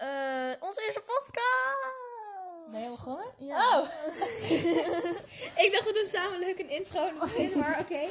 [0.00, 1.98] Eh, onze eerste podcast!
[2.70, 3.26] Ben je al begonnen?
[3.38, 3.78] Ja.
[3.80, 3.88] Oh!
[5.64, 8.08] ik dacht we doen samen leuk een intro en beginnen, maar oké.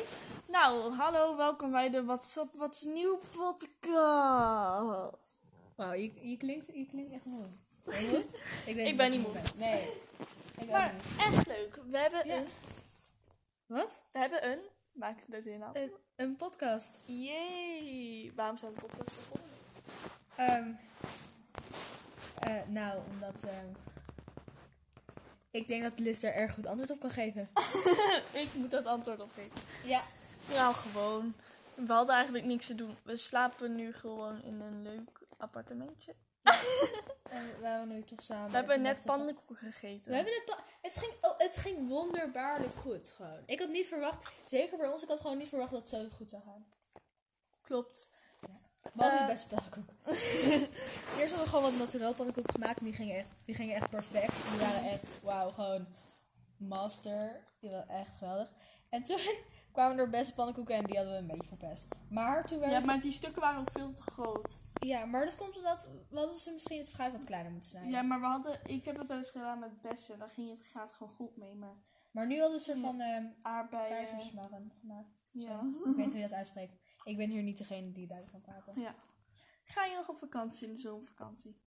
[0.48, 5.42] Nou, hallo, welkom bij de What's Up, What's Nieuw podcast.
[5.76, 7.46] Wauw, je, je, klinkt, je klinkt echt moe.
[7.84, 8.24] Ben je moe?
[8.66, 9.32] Ik, weet Ik ben niet moe.
[9.56, 9.90] Nee.
[10.60, 11.04] Ik Maar niet.
[11.36, 11.80] echt leuk.
[11.88, 12.36] We hebben Ja.
[12.36, 12.48] een...
[13.66, 14.02] Wat?
[14.12, 14.60] We hebben een...
[14.92, 15.76] Maak ik er zin aan.
[15.78, 17.00] Een, een podcast.
[17.06, 18.32] Yay!
[18.36, 19.50] Waarom zijn we podcast begonnen?
[20.36, 20.72] Ehm
[22.56, 23.44] eh, nou, omdat...
[23.44, 23.66] ehm,
[25.52, 27.50] ik denk dat Liz daar erg goed antwoord op kan geven.
[28.44, 29.62] ik moet dat antwoord op geven.
[29.84, 30.04] Ja.
[30.50, 31.34] Nou, gewoon.
[31.76, 32.98] We hadden eigenlijk niks te doen.
[33.04, 36.16] We slapen nu gewoon in een leuk appartementje.
[37.30, 38.50] En we waren nu toch samen.
[38.52, 40.10] We hebben net pannenkoeken gegeten.
[40.10, 43.44] We hebben het, pa- het, ging, oh, het ging wonderbaarlijk goed gewoon.
[43.46, 46.08] Ik had niet verwacht, zeker bij ons, ik had gewoon niet verwacht dat het zo
[46.18, 46.66] goed zou gaan.
[47.62, 48.10] Klopt.
[48.94, 49.26] Behalve Eh.
[49.28, 49.96] de beste pannenkoeken.
[51.20, 53.90] Eerst hadden we gewoon wat naturel pannenkoeken gemaakt en die gingen echt, die gingen echt
[53.90, 54.34] perfect.
[54.52, 55.88] Die waren echt, wauw, gewoon
[56.58, 57.42] master.
[57.60, 58.52] Die waren echt geweldig.
[58.90, 59.20] En toen
[59.72, 61.88] kwamen er beste pannenkoeken en die hadden we een beetje verpest.
[62.10, 64.58] Maar toen werden Ja, maar die stukken waren ook veel te groot.
[64.74, 67.92] ja, maar dat komt omdat we hadden ze misschien het fruit wat kleiner moeten snijden.
[67.92, 68.60] Ja, maar we hadden...
[68.66, 70.20] Ik heb dat wel eens gedaan met bessen.
[70.20, 71.56] Daar ging het, gaat gewoon goed mee.
[71.56, 71.76] Maar
[72.12, 74.08] Maar nu hadden ze van ehm aardbeien...
[74.80, 75.22] gemaakt.
[75.32, 75.62] Ja.
[75.86, 76.74] Ik weet hoe je dat uitspreekt.
[77.04, 78.82] Ik ben hier niet degene die daar kan praten.
[78.82, 78.96] Ja.
[79.64, 81.62] Ga je nog op vakantie in de zomervakantie?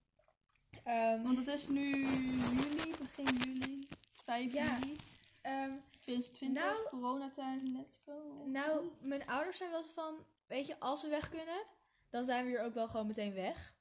[0.84, 3.88] Ehm, Want het is nu juli, begin juli.
[4.12, 4.78] 5 Ja.
[4.78, 4.96] juli
[5.42, 6.62] ehm, 2020.
[6.64, 8.44] Nou- coronatijd, let's go.
[8.46, 11.64] nou, mijn ouders zijn wel zo van, weet je, als we weg kunnen,
[12.10, 13.74] dan zijn we hier ook wel gewoon meteen weg.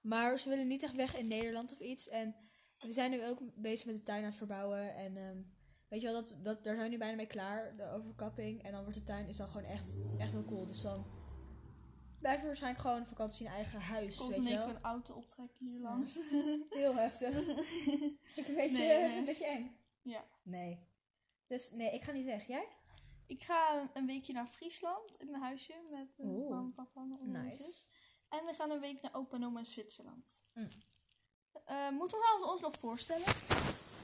[0.00, 2.08] Maar ze willen niet echt weg in Nederland of iets.
[2.08, 2.36] En
[2.78, 4.94] we zijn nu ook bezig met de tuin aan het verbouwen.
[4.94, 5.16] En
[5.94, 8.62] weet je wel, dat, dat, daar zijn we nu bijna mee klaar, de overkapping.
[8.62, 10.66] En dan wordt de tuin is dan gewoon echt, echt heel cool.
[10.66, 11.06] Dus dan
[12.18, 14.68] blijven we waarschijnlijk gewoon vakantie in eigen huis, Komt weet je wel.
[14.68, 16.20] een auto optrekken hier langs.
[16.70, 17.36] Heel heftig.
[18.40, 19.18] Ik een beetje, Nee, nee.
[19.18, 19.76] een beetje eng.
[20.02, 20.24] Ja.
[20.42, 20.88] Nee.
[21.46, 22.46] Dus nee, ik ga niet weg.
[22.46, 22.68] Jij?
[23.26, 26.50] Ik ga een weekje naar Friesland in een huisje met uh, Oeh.
[26.50, 27.88] mama, papa en mijn Nice.
[28.28, 30.44] En we gaan een week naar opa en oma in Zwitserland.
[30.54, 30.68] Mm.
[31.64, 33.26] Eh, moeten we ons nog voorstellen?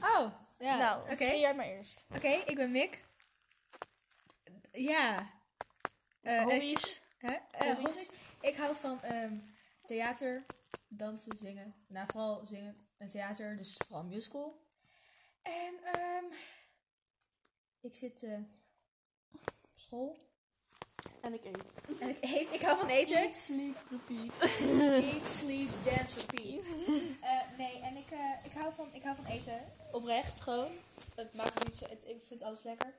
[0.01, 0.31] Oh,
[0.61, 0.77] ja.
[0.77, 1.25] nou, oké.
[1.25, 2.03] zie jij maar eerst.
[2.15, 3.03] Oké, ik ben Mick.
[4.71, 5.29] Ja.
[6.21, 7.01] Eh, Hobby's?
[7.17, 7.37] Hè?
[7.51, 7.85] Hobby's?
[7.85, 8.09] hobby's?
[8.41, 9.37] Ik hou van ehm,
[9.83, 10.45] theater,
[10.87, 11.75] dansen, zingen.
[11.87, 14.65] Nou, vooral zingen en theater, dus vooral musical.
[15.41, 16.25] En ehm
[17.81, 18.23] ik zit
[19.31, 20.30] op school
[21.21, 21.99] En ik eet.
[21.99, 22.53] en ik eet.
[22.53, 23.17] Ik hou van eten.
[23.17, 24.39] Eat, sleep, repeat.
[25.13, 26.65] Eat, sleep, dance, repeat.
[27.21, 29.61] Eh, nee, en ik, eh, ik, hou van, ik hou van eten.
[29.91, 30.71] Oprecht, gewoon.
[31.15, 31.85] Het maakt niet zo...
[31.89, 32.93] Het, ik vind alles lekker.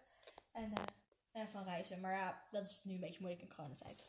[0.52, 2.00] En, eh, en van reizen.
[2.00, 4.04] Maar ja, dat is nu een beetje moeilijk in coronatijd.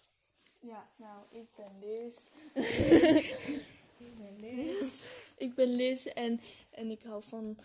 [0.59, 2.29] Ja, nou, ik ben Liz.
[3.97, 5.05] Ik ben Liz.
[5.37, 7.57] Ik ben Liz en, en ik hou van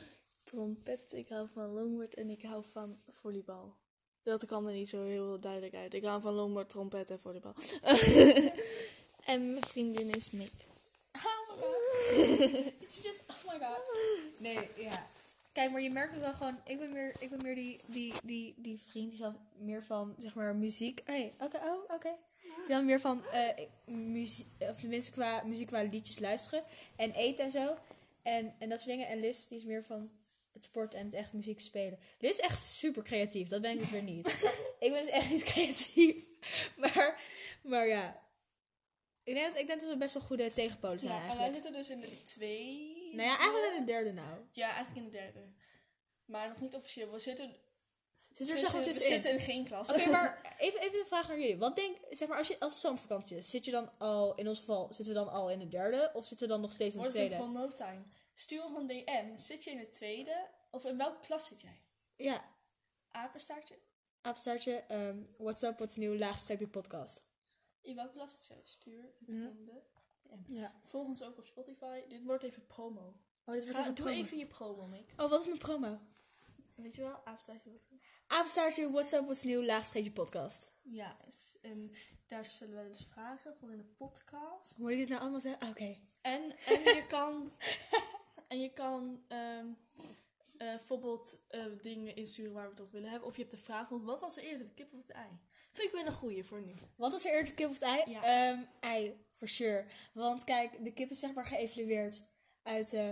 [0.45, 3.75] trompet, ik hou van longboard en ik hou van volleybal.
[4.29, 5.95] Dat kwam er niet zo heel duidelijk uit.
[5.95, 7.55] Ik hou van longboard, trompet en volleybal.
[9.33, 10.53] en mijn vriendin is Mick.
[11.13, 12.73] Oh my god.
[12.83, 13.23] It's just...
[13.29, 13.81] Oh my god.
[14.39, 15.07] Nee, ja.
[15.53, 16.59] Kijk, maar je merkt het wel gewoon...
[16.65, 20.15] Ik ben meer, ik ben meer die, die, die, die vriend die zelf meer van,
[20.19, 21.01] zeg maar, muziek...
[21.05, 22.17] Hey, oké, oh, oké.
[22.43, 24.47] Die dan meer van eh muziek...
[24.59, 26.65] Of tenminste qua muziek, qua liedjes luisteren.
[26.97, 27.77] En eten en zo.
[28.23, 29.09] En, en dat soort dingen.
[29.09, 30.11] En Liz, die is meer van
[30.59, 31.99] het sport en het echt muziek spelen.
[32.19, 33.49] Liz is echt super creatief.
[33.49, 34.27] Dat ben ik dus weer niet.
[34.85, 36.25] ik ben dus echt niet creatief.
[36.77, 37.21] Maar,
[37.63, 38.27] maar ja...
[39.23, 41.37] Ik denk, dat, ik denk dat we best wel goede tegenpolen zijn Ja, en wij
[41.37, 41.65] eigenlijk.
[41.65, 43.15] zitten dus in de twee.
[43.15, 44.39] Nou ja, eigenlijk in de derde nou.
[44.53, 45.41] Ja, eigenlijk in de derde.
[46.25, 47.11] Maar nog niet officieel.
[47.11, 47.57] We zitten,
[48.33, 49.93] Zit er tussen, maar we zitten in geen klas.
[49.93, 51.59] Oké, maar even, even een vraag naar jullie.
[51.59, 54.59] Wat denk, zeg maar, als je als zomervakantie is, zit je dan al, in ons
[54.59, 56.11] geval, zitten we dan al in de derde?
[56.15, 57.45] Of zitten we dan nog steeds in de Wordt het tweede?
[57.45, 58.03] promote time?
[58.41, 59.37] Stuur ons een DM.
[59.37, 60.47] Zit je in de tweede?
[60.71, 61.81] Of in welke klas zit jij?
[62.17, 62.45] Ja,
[63.11, 63.79] Apenstaartje?
[64.21, 67.23] apenstaartje, ehm what's up, what's new, laagstreepje podcast.
[67.81, 68.61] In welke klas zit jij?
[68.65, 69.81] Stuur het in de
[70.23, 70.57] DM.
[70.59, 70.81] Ja.
[70.85, 72.01] Volg ons ook op Spotify.
[72.09, 73.15] Dit wordt even promo.
[73.45, 74.21] Oh, dit wordt Ga, even doe promo.
[74.21, 75.13] even je promo, Mick.
[75.17, 75.99] Oh, wat is mijn promo?
[76.75, 77.25] Weet je wel?
[77.25, 77.87] Apenstaartje wat
[78.27, 80.73] Apenstaartje, what's up, what's new, laagstreepje podcast.
[80.83, 81.17] Ja,
[81.63, 81.93] en
[82.27, 84.79] daar stellen we dus vragen voor in de podcast.
[84.79, 85.61] Moet ik dit nou allemaal zeggen?
[85.63, 85.97] Ah, Oké.
[86.21, 87.53] En, en je kan,
[88.49, 89.67] en je kan ehm,
[90.59, 93.29] eh, bijvoorbeeld eh, dingen insturen waar we het over willen hebben.
[93.29, 95.29] Of je hebt de vraag, want wat was er eerder, de kip of het ei?
[95.73, 96.73] Vind ik wel een goeie voor nu.
[96.97, 98.11] Wat is er eerder, de kip of het ei?
[98.11, 98.23] Ja.
[98.23, 99.85] Ehm, ei, for sure.
[100.13, 102.23] Want kijk, de kip is zeg maar geëvalueerd
[102.63, 102.93] uit...
[102.93, 103.11] eh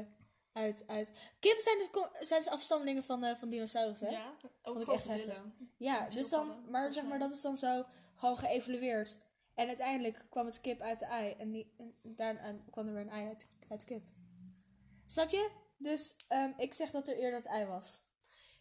[0.56, 1.12] uit, uit...
[1.38, 1.88] Kippen zijn dus,
[2.28, 4.12] zijn dus afstammelingen van, eh, van dinosaurussen, hè?
[4.12, 5.54] Ja, ook ik echt krokodillen.
[5.76, 7.84] Ja, dus dan, padden, maar zeg maar, dat is dan zo
[8.14, 9.16] gewoon geëvalueerd.
[9.54, 11.34] En uiteindelijk kwam het kip uit de ei.
[11.38, 14.02] En, die, en daarna kwam er weer een ei uit, uit de kip.
[15.06, 15.50] Snap je?
[15.78, 18.04] Dus ehm, ik zeg dat er eerder het ei was.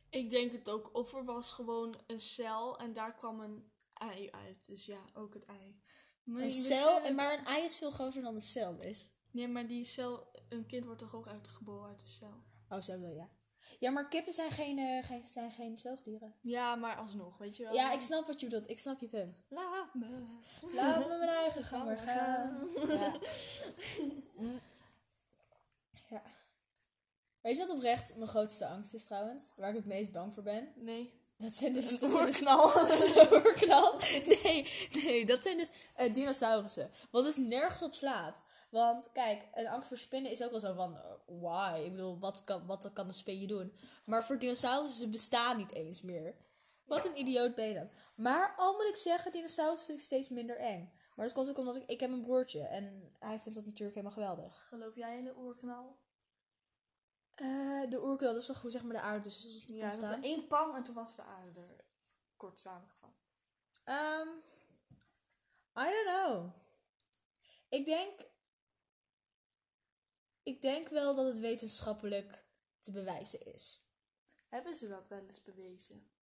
[0.09, 0.89] Ik denk het ook.
[0.93, 4.67] Of er was gewoon een cel en daar kwam een ei uit.
[4.67, 5.81] Dus ja, ook het ei.
[6.23, 9.09] Maar Een cel, maar een ei is veel groter dan een cel is.
[9.31, 10.33] Nee, maar die cel...
[10.49, 12.43] Een kind wordt toch ook uitgeboren uit de cel?
[12.69, 13.29] Oh, zo je, ja.
[13.79, 16.35] Ja, maar kippen zijn geen, eh, geen, zijn geen zoogdieren.
[16.41, 17.73] Ja, maar alsnog, weet je wel.
[17.73, 18.69] Ja, ik snap wat je bedoelt.
[18.69, 19.41] Ik snap je punt.
[19.49, 20.25] Laat me.
[20.73, 22.69] Laat me mijn eigen gang maar gaan.
[22.87, 23.19] Ja.
[26.09, 26.21] Ja.
[27.41, 29.51] Weet je wat oprecht mijn grootste angst is trouwens?
[29.55, 30.73] Waar ik het meest bang voor ben?
[30.75, 31.23] Nee.
[31.37, 31.91] Dat zijn dus...
[31.91, 32.71] Een dus- oorknal.
[33.43, 33.99] oorknal?
[34.43, 34.69] Nee,
[35.03, 36.91] nee, dat zijn dus eh, dinosaurussen.
[37.11, 38.41] Wat dus nergens op slaat.
[38.69, 40.97] Want kijk, een angst voor spinnen is ook wel zo van...
[40.97, 41.81] eh, why?
[41.85, 43.73] Ik bedoel, wat kan, wat kan een spin je doen?
[44.05, 46.35] Maar voor dinosaurussen, ze bestaan niet eens meer.
[46.85, 47.89] Wat een idioot ben je dan.
[48.15, 50.91] Maar al moet ik zeggen, dinosaurussen vind ik steeds minder eng.
[51.15, 51.89] Maar dat komt ook omdat ik...
[51.89, 54.67] Ik heb een broertje en hij vindt dat natuurlijk helemaal geweldig.
[54.67, 55.97] Geloof jij in de oorknal?
[57.35, 60.11] Eh, de oerknal, dat is toch goed zeg maar de aarde dus is Ja, dat
[60.11, 61.85] er één pang en toen was de aarde er
[62.37, 63.13] kort samengevat.
[63.83, 64.27] Ehm,
[65.77, 66.51] I don't know.
[67.69, 68.33] Ik denk.
[70.43, 72.45] Ik denk wel dat het wetenschappelijk
[72.79, 73.85] te bewijzen is.
[74.49, 76.14] Hebben ze dat wel eens bewezen?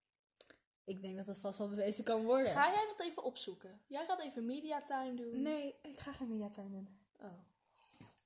[0.86, 2.52] Ik denk dat dat vast wel bewezen kan worden.
[2.52, 3.82] Ga jij dat even opzoeken?
[3.88, 5.42] Jij gaat even mediatime doen.
[5.42, 7.00] Nee, ik ga geen mediatuin doen.
[7.20, 7.32] Oh.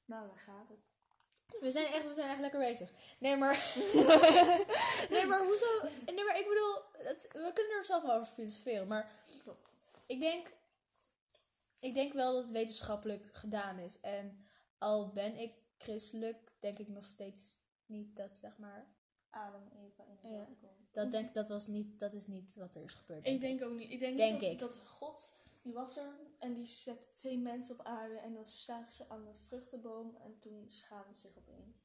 [0.06, 0.80] Nou, daar gaat het.
[1.59, 2.92] We zijn echt, we zijn echt lekker bezig.
[3.19, 3.74] Nee, maar.
[5.09, 5.81] nee, maar hoezo?
[6.06, 8.88] Nee, maar ik bedoel, het, we kunnen er zelf wel over filosoferen.
[8.88, 9.12] Maar
[10.06, 10.56] ik denk.
[11.80, 14.00] Ik denk wel dat het wetenschappelijk gedaan is.
[14.00, 17.56] En al ben ik christelijk, denk ik nog steeds
[17.86, 18.88] niet dat, zeg maar.
[19.30, 20.48] Adam, Eva in de Ja.
[20.98, 23.26] Dat, denk, dat, was niet, dat is niet wat er is gebeurd.
[23.26, 23.92] Ik denk ook niet.
[23.92, 24.80] Ik denk, Denk niet dat, ik.
[24.80, 28.94] dat God, die was er en die zette twee mensen op aarde en dan zagen
[28.94, 31.76] ze aan de vruchtenboom en toen schaamden ze zich opeens.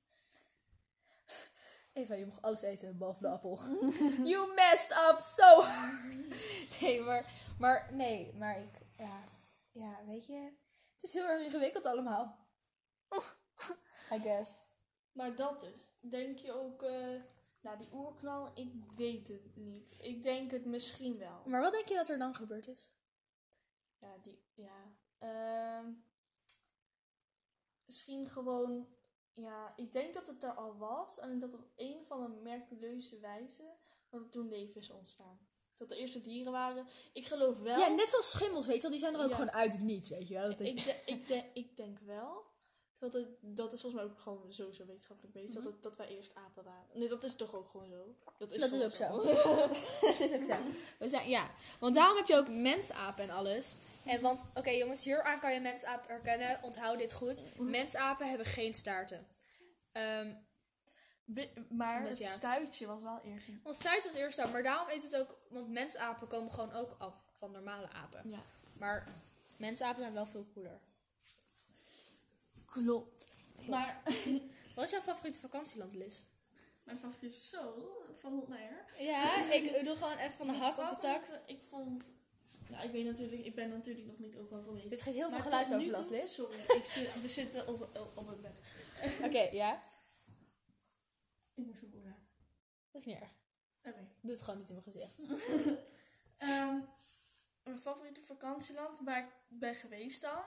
[1.93, 3.59] Eva, je mag alles eten behalve de appel.
[4.32, 6.17] you messed up so hard.
[6.81, 9.25] Nee, maar, maar nee, maar ik, ja,
[9.73, 10.53] ja, weet je,
[10.94, 12.47] het is heel erg ingewikkeld allemaal.
[14.12, 14.50] I guess.
[15.12, 15.91] Maar dat dus.
[16.00, 17.20] Denk je ook, eh
[17.62, 19.94] nou die oerknal, ik weet het niet.
[20.00, 21.43] Ik denk het misschien wel.
[21.47, 22.93] Maar wat denk je dat er dan gebeurd is?
[23.99, 24.94] Ja, die, ja.
[25.19, 25.93] Ehm,
[27.87, 28.87] misschien gewoon,
[29.32, 31.19] ja, ik denk dat het er al was.
[31.19, 33.75] En dat op een of andere miraculeuze wijze,
[34.11, 35.47] dat er toen leven is ontstaan.
[35.76, 36.87] Dat er eerste dieren waren.
[37.12, 37.79] Ik geloof wel.
[37.79, 39.35] Ja, net zoals schimmels, weet je wel, die zijn er ook Ja.
[39.35, 40.49] gewoon uit het niets, weet je wel.
[40.49, 42.44] Dat is, ik, de- ik, de- ik denk wel.
[43.02, 45.54] Dat, het, dat is volgens mij ook gewoon sowieso wetenschappelijk bezig.
[45.54, 46.84] dat, het- dat wij eerst apen waren.
[46.93, 48.14] Nee, dat is toch ook gewoon zo?
[48.38, 49.16] Dat is, Dat is ook zo.
[50.08, 50.56] dat is ook zo.
[50.99, 51.50] We zijn, ja,
[51.81, 53.75] want daarom heb je ook mensapen en alles.
[54.04, 56.58] En want, oké jongens, hieraan kan je mensapen herkennen.
[56.62, 57.43] Onthoud dit goed.
[57.58, 59.26] Mensapen hebben geen staarten.
[59.93, 60.32] Ehm
[61.25, 62.32] Be- Maar het ja.
[62.32, 63.60] stuitje was wel eerst een...
[63.64, 65.37] ons staartje was eerst daar, maar daarom is het ook...
[65.49, 68.31] Want mensapen komen gewoon ook af van normale apen.
[68.31, 68.38] Ja,
[68.78, 69.08] Maar
[69.56, 70.81] mensapen zijn wel veel cooler.
[72.72, 73.26] Klopt.
[73.69, 74.02] Maar
[74.74, 76.22] Wat is jouw favoriete vakantieland, Liz?
[76.84, 77.74] mijn favoriet is zo,
[78.19, 79.04] van hond naar her.
[79.04, 81.24] Ja, ik doe gewoon even van de hak op de tak.
[81.46, 82.14] Ik vond...
[82.69, 84.90] Nou, ik weet natuurlijk, ik ben natuurlijk nog niet overal geweest.
[84.90, 86.32] Dit geeft heel veel geluidsoverlast, nu toe- Liz.
[86.34, 88.60] Sorry, ik zit, we zitten op, op het bed.
[89.25, 89.82] Oké, ja.
[91.54, 92.16] Ik moet zo boeren.
[92.90, 93.30] Dat is niet erg.
[93.85, 94.08] Oké.
[94.20, 95.23] Doe het gewoon niet in mijn gezicht.
[96.38, 96.78] Ehm,
[97.62, 100.42] mijn favoriete vakantieland waar ik ben geweest dan,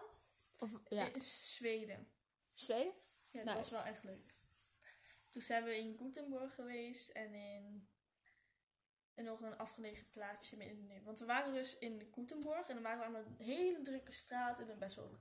[0.59, 1.13] Of, ja.
[1.13, 2.07] is Zweden.
[2.55, 2.93] Zweden?
[3.31, 3.57] Ja, dat Nice.
[3.57, 4.33] was wel echt leuk.
[5.29, 7.87] Toen zijn we in Gothenburg geweest en in
[9.15, 10.91] en nog een afgelegen plaatsje in.
[11.03, 14.59] Want we waren dus in Gothenburg en dan waren we aan een hele drukke straat
[14.59, 15.19] en een best wel ook,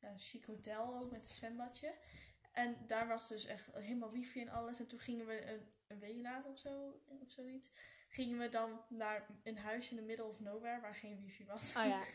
[0.00, 1.94] ja, een chic hotel ook met een zwembadje.
[2.52, 4.78] En daar was dus echt helemaal wifi en alles.
[4.78, 7.70] En toen gingen we een, een week later of zo, of zoiets,
[8.08, 11.76] gingen we dan naar een huisje in de middle of nowhere waar geen wifi was.
[11.76, 12.02] Oh ja.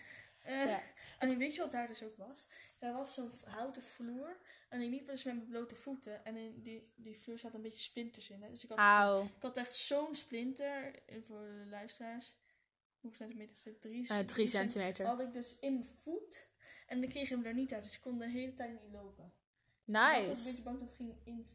[0.49, 0.79] Eh, Ja.
[1.19, 2.45] En weet je wat daar dus ook was?
[2.79, 4.37] Daar was zo'n houten vloer.
[4.69, 6.25] En ik liep dus met mijn blote voeten.
[6.25, 8.41] En in die, die vloer zaten een beetje splinters in.
[8.41, 8.49] Hè?
[8.49, 9.23] Dus ik had, Auw.
[9.23, 10.91] ik had echt zo'n splinter.
[11.05, 12.35] En voor de luisteraars.
[12.99, 13.81] Hoeveel centimeter is het?
[13.81, 15.05] Drie, Uh, drie cent- centimeter.
[15.05, 16.47] Had ik dus in mijn voet.
[16.87, 17.83] En dan kreeg ik hem er niet uit.
[17.83, 19.25] Dus ik kon de hele tijd niet lopen.
[19.85, 20.43] Ik was ook een Nice.
[20.43, 21.47] beetje bang dat het ging in,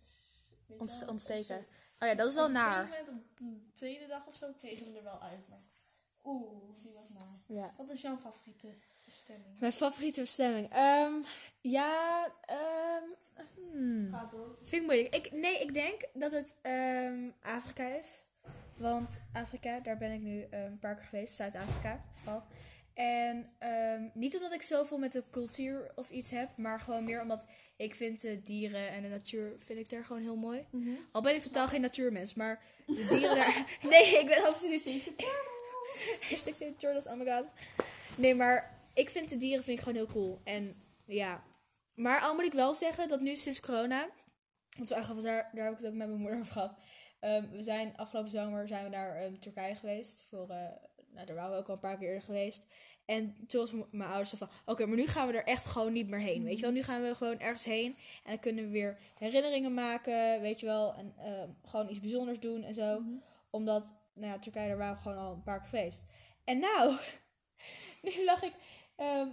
[0.78, 1.66] Ont- ontsteken.
[1.98, 2.86] Oh ja, dat is wel Op een naar.
[2.86, 5.48] gegeven moment, op de tweede dag of zo, kreeg ik hem er wel uit.
[5.48, 5.58] Maar
[6.24, 7.56] oeh, die was naar.
[7.58, 7.74] Ja.
[7.76, 8.68] Wat is jouw favoriete
[9.04, 9.58] bestemming?
[9.60, 10.72] Mijn favoriete bestemming.
[10.72, 11.12] Ehm,
[11.60, 13.02] ja, ehm,
[13.54, 14.08] hmm.
[14.10, 14.58] Ga door.
[14.62, 15.14] Vind ik moeilijk.
[15.14, 18.24] Ik, nee, ik denk dat het ehm, Afrika is.
[18.76, 21.34] Want Afrika, daar ben ik nu een paar keer geweest.
[21.34, 22.42] Zuid-Afrika vooral.
[22.94, 23.50] En
[24.14, 27.44] niet omdat ik zoveel met de cultuur of iets heb, maar gewoon meer omdat
[27.76, 30.66] ik vind de dieren en de natuur vind ik daar gewoon heel mooi.
[31.12, 33.78] Al ben ik totaal geen natuurmens, maar de dieren daar...
[33.90, 35.12] Nee, ik ben absoluut niet...
[36.28, 37.44] Hashtag Save Turtles, oh my god.
[38.16, 40.40] Nee, maar ik vind de dieren vind ik gewoon heel cool.
[40.44, 41.44] En ja,
[41.94, 44.08] maar al moet ik wel zeggen dat nu sinds corona...
[44.76, 46.76] Want we eigenlijk, daar, daar heb ik het ook met mijn moeder over gehad.
[47.20, 50.26] Ehm, we zijn afgelopen zomer zijn we naar ehm, Turkije geweest.
[50.28, 50.56] Voor, eh,
[51.10, 52.66] nou, daar waren we ook al een paar keer eerder geweest.
[53.04, 54.48] En toen was mijn ouders van...
[54.64, 56.44] Oké, maar nu gaan we er echt gewoon niet meer heen.
[56.44, 57.96] Weet je wel, nu gaan we gewoon ergens heen.
[58.24, 60.40] En dan kunnen we weer herinneringen maken.
[60.40, 60.94] Weet je wel.
[60.94, 63.02] En ehm, gewoon iets bijzonders doen en zo.
[63.54, 66.04] Omdat, nou ja, Turkije, daar waren we gewoon al een paar keer geweest.
[66.44, 66.96] En nou,
[68.02, 68.52] nu lag ik...
[68.96, 69.28] ehm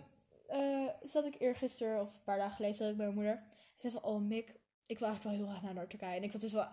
[0.52, 3.36] eh, zat ik eergisteren, of een paar dagen geleden, zat ik bij mijn moeder.
[3.36, 6.16] En zei van, oh Mick, ik wil eigenlijk wel heel graag naar Turkije.
[6.16, 6.68] En ik zat dus wel,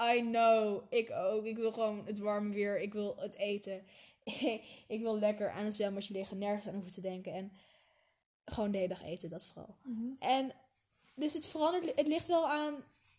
[0.00, 1.44] I, I know, ik ook.
[1.44, 3.82] Ik wil gewoon het warme weer, ik wil het eten.
[4.94, 7.32] ik wil lekker aan het zwembadje liggen, nergens aan hoeven te denken.
[7.32, 7.52] En
[8.44, 9.76] gewoon de hele dag eten, dat vooral.
[10.18, 10.52] En
[11.14, 12.74] dus het verandert, het ligt wel aan,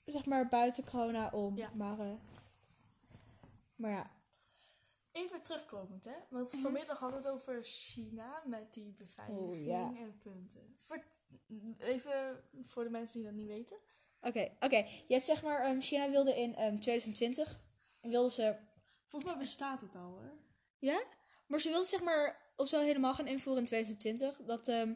[0.06, 1.58] zeg maar, buiten corona om.
[1.58, 1.70] Ja.
[1.74, 2.12] Maar, eh,
[3.76, 4.12] maar ja,
[5.16, 6.16] Even terugkomend, hè?
[6.30, 9.94] Want vanmiddag hadden we het over China met die beveiliging ja.
[9.98, 10.78] en punten.
[11.78, 13.78] Even voor de mensen die dat niet weten.
[14.22, 14.78] oké, oké.
[14.78, 17.60] Je hebt zeg maar, ehm, China wilde in ehm, 2020,
[18.02, 18.56] wilde ze
[19.06, 20.38] Volgens mij bestaat het al, hoor.
[20.78, 21.04] Ja?
[21.48, 24.46] Maar ze wilde zeg maar of zo helemaal gaan invoeren in 2020.
[24.46, 24.94] Dat, ehm,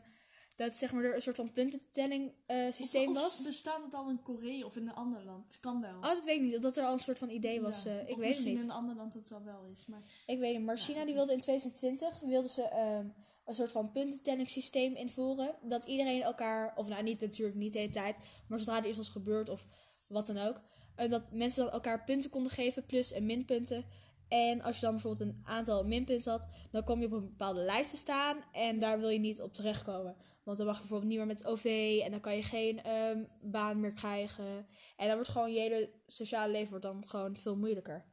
[0.67, 3.41] dat zeg maar er een soort van puntentelling eh, systeem of, of was.
[3.43, 5.57] bestaat het al in Korea of in een ander land?
[5.61, 5.95] Kan wel.
[5.97, 6.61] Oh, dat weet ik niet.
[6.61, 7.83] Dat er al een soort van idee was.
[7.83, 7.89] Ja.
[7.91, 8.57] eh, ik Of weet het niet.
[8.61, 9.85] in een ander land dat het al wel is.
[9.85, 10.63] Maar Ik weet het.
[10.63, 13.05] Maar Ja, China die wilde in 2020 wilde ze ehm,
[13.45, 15.55] een soort van puntentellingssysteem invoeren.
[15.63, 18.97] Dat iedereen elkaar, of nou niet natuurlijk niet de hele tijd, maar zodra er iets
[18.97, 19.65] was gebeurd of
[20.07, 20.61] wat dan ook.
[20.95, 23.85] eh, dat mensen dan elkaar punten konden geven, plus en minpunten.
[24.27, 27.61] En als je dan bijvoorbeeld een aantal minpunten had, dan kom je op een bepaalde
[27.61, 28.37] lijst te staan.
[28.51, 30.15] En daar wil je niet op terechtkomen.
[30.49, 33.23] Want dan mag je bijvoorbeeld niet meer met OV en dan kan je geen ehm,
[33.41, 34.67] baan meer krijgen.
[34.95, 38.05] En dan wordt gewoon je hele sociale leven wordt dan gewoon veel moeilijker.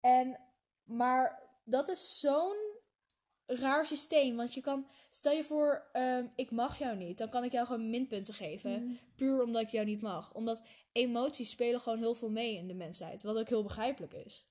[0.00, 0.40] En,
[0.84, 2.56] maar dat is zo'n
[3.46, 4.36] raar systeem.
[4.36, 7.18] Want je kan, stel je voor, ehm, ik mag jou niet.
[7.18, 8.98] Dan kan ik jou gewoon minpunten geven.
[9.16, 10.34] Puur omdat ik jou niet mag.
[10.34, 10.62] Omdat
[10.92, 13.22] emoties spelen gewoon heel veel mee in de mensheid.
[13.22, 14.46] Wat ook heel begrijpelijk is.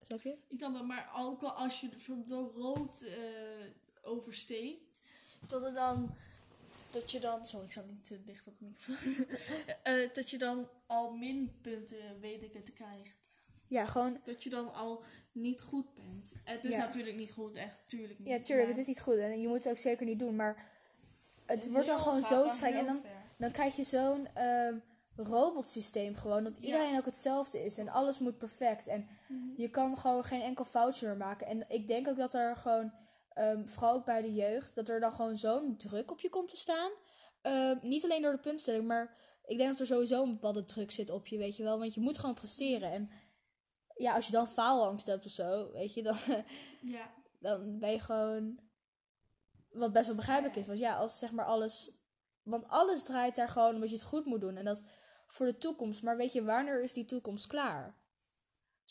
[0.00, 0.36] Snap je?
[0.48, 3.70] ik kan wel, maar ook al als je bijvoorbeeld door rood eh,
[4.02, 5.00] oversteekt,
[5.46, 6.10] dat er dan.
[6.90, 7.46] Dat je dan.
[7.46, 9.26] Sorry, ik zat niet te dicht op de microfoon.
[9.82, 13.34] Eh, dat je dan al minpunten, weet ik het, krijgt.
[13.66, 14.20] Ja, gewoon.
[14.24, 16.32] Dat je dan al niet goed bent.
[16.44, 16.78] Het is Ja.
[16.78, 18.28] natuurlijk niet goed, echt, tuurlijk niet.
[18.28, 19.16] Ja, tuurlijk, maar het is niet goed.
[19.16, 20.36] En je moet het ook zeker niet doen.
[20.36, 20.70] Maar
[21.46, 22.76] het wordt dan gewoon zo streng.
[22.76, 23.10] En dan, ver.
[23.38, 24.76] dan krijg je zo'n ehm
[25.16, 26.44] robotsysteem gewoon.
[26.44, 26.62] Dat Ja.
[26.62, 27.78] iedereen ook hetzelfde is.
[27.78, 28.86] En alles moet perfect.
[28.86, 29.08] En
[29.56, 31.46] je kan gewoon geen enkel foutje meer maken.
[31.46, 32.92] En ik denk ook dat er gewoon,
[33.34, 36.48] ehm, vooral ook bij de jeugd, dat er dan gewoon zo'n druk op je komt
[36.48, 36.90] te staan.
[37.42, 40.90] Ehm, niet alleen door de puntstelling, maar ik denk dat er sowieso een bepaalde druk
[40.90, 41.78] zit op je, weet je wel.
[41.78, 42.90] Want je moet gewoon presteren.
[42.90, 43.10] En
[43.96, 46.16] ja, als je dan faalangst hebt of zo, weet je, dan,
[46.80, 47.10] Ja.
[47.40, 48.58] dan ben je gewoon.
[49.70, 50.66] Wat best wel begrijpelijk is.
[50.66, 52.00] Want ja, als zeg maar alles.
[52.42, 54.56] Want alles draait daar gewoon omdat je het goed moet doen.
[54.56, 54.82] En dat
[55.26, 56.02] voor de toekomst.
[56.02, 58.01] Maar weet je, wanneer is die toekomst klaar?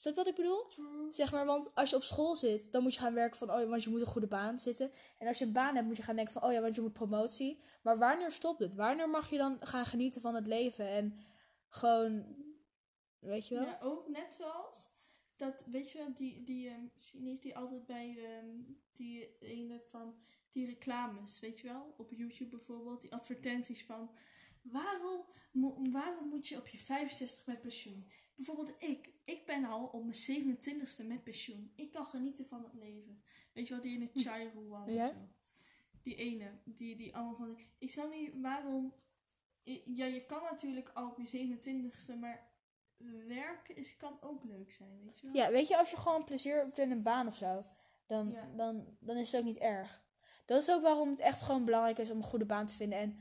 [0.02, 0.66] Snap je wat ik bedoel?
[0.66, 1.12] True.
[1.12, 3.60] Zeg maar, want als je op school zit, dan moet je gaan werken van, oh
[3.60, 4.92] ja, want je moet een goede baan zitten.
[5.18, 6.82] En als je een baan hebt, moet je gaan denken van, oh ja, want je
[6.82, 7.60] moet promotie.
[7.82, 8.76] Maar wanneer stopt het?
[8.76, 10.88] Wanneer mag je dan gaan genieten van het leven?
[10.88, 11.20] En
[11.70, 12.36] gewoon,
[13.20, 13.64] weet je wel?
[13.66, 14.90] Ja, ook net zoals
[15.36, 18.56] dat, weet je wel, die, die Chinees die altijd bij ehm,
[18.92, 20.16] die ene van
[20.52, 24.12] die reclames, weet je wel, op YouTube bijvoorbeeld, die advertenties van
[24.62, 28.12] waarom, mo- waarom moet je op je 65 met pensioen?
[28.46, 31.72] Bijvoorbeeld ik, ik ben al op mijn 27ste met pensioen.
[31.76, 33.24] Ik kan genieten van het leven.
[33.54, 34.92] Weet je wat die ene Chai Ruan Hm.
[34.94, 35.08] Ja.
[35.08, 35.28] of zo.
[36.02, 38.94] Die ene, die, die allemaal van, ik snap niet waarom,
[39.86, 42.50] ja, je kan natuurlijk al op je 27ste, maar
[43.28, 45.36] werken is, kan ook leuk zijn, weet je wel?
[45.36, 47.64] Ja, weet je, als je gewoon plezier hebt in een baan of zo,
[48.06, 48.50] dan, Ja.
[48.56, 50.02] dan, dan is het ook niet erg.
[50.46, 53.00] Dat is ook waarom het echt gewoon belangrijk is om een goede baan te vinden.
[53.00, 53.18] En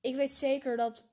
[0.00, 1.08] ik weet zeker dat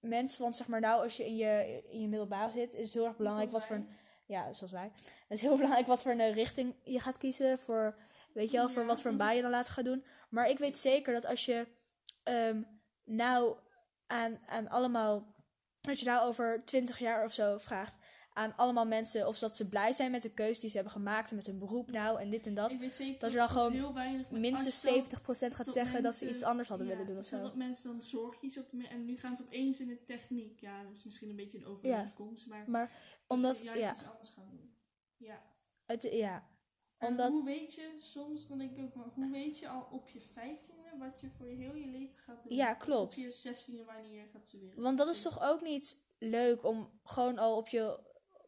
[0.00, 2.92] mensen, want zeg maar nou, als je in je, in je middelbare zit, is het
[2.92, 3.88] heel erg belangrijk wat voor een,
[4.26, 4.90] ja, zoals wij.
[5.28, 7.96] Het is heel belangrijk wat voor een richting je gaat kiezen voor,
[8.32, 8.88] weet je wel, voor Ja.
[8.88, 10.04] wat voor een baan je dan later gaat doen.
[10.28, 11.66] Maar ik weet zeker dat als je
[12.22, 12.62] ehm,
[13.04, 13.56] nou
[14.06, 15.34] aan, aan allemaal,
[15.80, 17.96] als je nou over 20 jaar of zo vraagt
[18.32, 21.30] aan allemaal mensen of dat ze blij zijn met de keuze die ze hebben gemaakt
[21.30, 22.70] en met hun beroep nou en dit en dat.
[22.72, 26.14] Ik weet zeker dat er dan gewoon weinig Minstens als je 70% gaat zeggen dat
[26.14, 27.44] ze iets anders hadden ja, willen doen of stel zo.
[27.44, 30.60] dat mensen dan zorgjes op en nu gaan ze opeens in de techniek.
[30.60, 32.92] Ja, dat is misschien een beetje een overeenkomst, maar Maar dat
[33.26, 34.74] omdat, ze juist ja, iets anders gaan doen.
[35.16, 35.42] Ja.
[35.86, 36.48] het, ja,
[36.98, 39.88] En Omdat- hoe weet je, soms dan denk ik ook, maar hoe weet je al
[39.90, 42.56] op je vijftiende wat je voor heel je leven gaat doen?
[42.56, 43.16] Ja, klopt.
[43.16, 44.82] Op je zestiende wanneer je gaat studeren.
[44.82, 47.98] Want dat is toch ook niet leuk om gewoon al op je,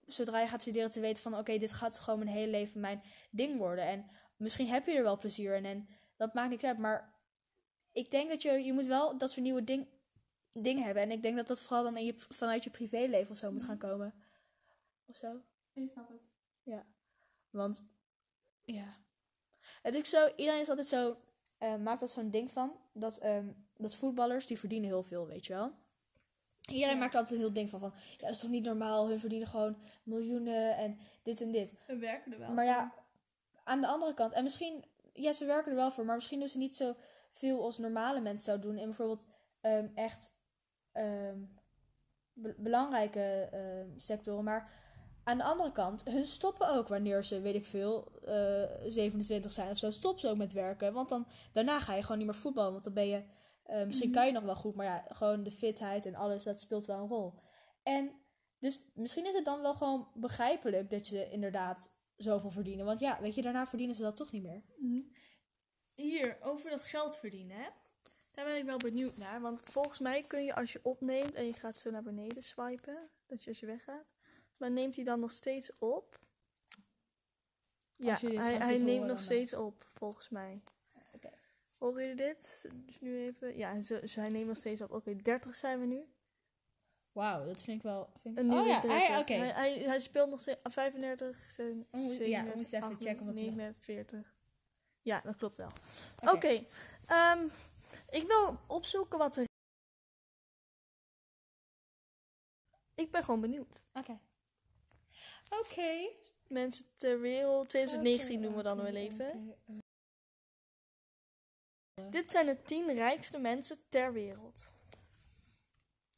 [0.06, 3.02] zodra je gaat studeren, te weten van oké, dit gaat gewoon mijn hele leven mijn
[3.30, 3.84] ding worden.
[3.84, 6.78] En misschien heb je er wel plezier in en dat maakt niks uit.
[6.78, 7.14] Maar
[7.92, 9.86] ik denk dat je, je moet wel dat soort nieuwe ding,
[10.52, 11.02] dingen hebben.
[11.02, 13.64] En ik denk dat dat vooral dan in je, vanuit je privéleven of zo moet
[13.64, 14.14] gaan komen.
[15.06, 15.40] Of zo.
[15.72, 16.30] Ik snap het.
[17.50, 17.82] Want,
[18.64, 18.96] ja.
[19.82, 21.16] Het is zo, iedereen is altijd zo,
[21.58, 25.46] eh, maakt er zo'n ding van, dat, ehm, dat voetballers, die verdienen heel veel, weet
[25.46, 25.72] je wel.
[26.70, 27.00] Iedereen Ja.
[27.00, 29.48] maakt altijd een heel ding van, van, ja, dat is toch niet normaal, hun verdienen
[29.48, 31.74] gewoon miljoenen en dit en dit.
[31.86, 32.50] We werken er wel.
[32.52, 32.92] Maar ja,
[33.64, 36.48] aan de andere kant, en misschien, ja, ze werken er wel voor, maar misschien doen
[36.48, 36.94] ze niet zo
[37.30, 38.78] veel als normale mensen zouden doen.
[38.78, 39.26] In bijvoorbeeld
[39.60, 40.30] ehm, echt
[40.92, 41.38] ehm,
[42.32, 44.44] be- belangrijke ehm, sectoren.
[44.44, 44.70] Maar
[45.24, 49.70] aan de andere kant, hun stoppen ook wanneer ze, weet ik veel, eh 27 zijn
[49.70, 49.90] of zo.
[49.90, 50.92] Stoppen ze ook met werken.
[50.92, 52.72] Want dan, daarna ga je gewoon niet meer voetballen.
[52.72, 53.22] Want dan ben je,
[53.62, 54.16] eh, misschien Mhm.
[54.18, 56.98] kan je nog wel goed, maar ja, gewoon de fitheid en alles, dat speelt wel
[56.98, 57.34] een rol.
[57.82, 58.12] En
[58.58, 62.84] dus misschien is het dan wel gewoon begrijpelijk dat je inderdaad zoveel verdienen.
[62.84, 64.62] Want ja, weet je, daarna verdienen ze dat toch niet meer.
[64.76, 65.00] Mhm.
[65.94, 67.68] Hier, over dat geld verdienen, hè?
[68.32, 69.40] Daar ben ik wel benieuwd naar.
[69.40, 73.10] Want volgens mij kun je als je opneemt en je gaat zo naar beneden swipen,
[73.26, 74.04] dat je als je weggaat,
[74.58, 76.20] maar neemt hij dan nog steeds op?
[77.96, 80.62] Ja, hij, hij neemt nog steeds op, volgens mij.
[81.82, 82.66] Horen jullie dit?
[82.86, 83.56] Dus nu even.
[83.56, 84.90] Ja, ze, hij neemt nog steeds op.
[84.90, 86.12] Oké, 30 zijn we nu.
[87.12, 88.10] Wauw, dat vind ik wel...
[88.16, 88.44] Vind ik...
[88.52, 89.06] Oh ja, 30.
[89.08, 89.32] hij, oké.
[89.32, 93.26] hij, hij, hij speelt nog steeds 35, zeven- Oh, ja, we 37, moeten even checken
[93.26, 94.34] wat hij nog- 49.
[95.02, 95.70] Ja, dat klopt wel.
[96.22, 96.30] Oké.
[96.30, 96.64] Oké,
[97.06, 97.44] ehm,
[98.10, 99.44] ik wil opzoeken wat er.
[102.94, 103.82] Ik ben gewoon benieuwd.
[103.92, 104.20] Oké.
[105.50, 106.10] Oké.
[106.48, 109.26] Mensen ter wereld, 2019 Oké, doen we dan wel even.
[109.28, 109.78] oké, eh.
[112.10, 114.72] Dit zijn de 10 rijkste mensen ter wereld.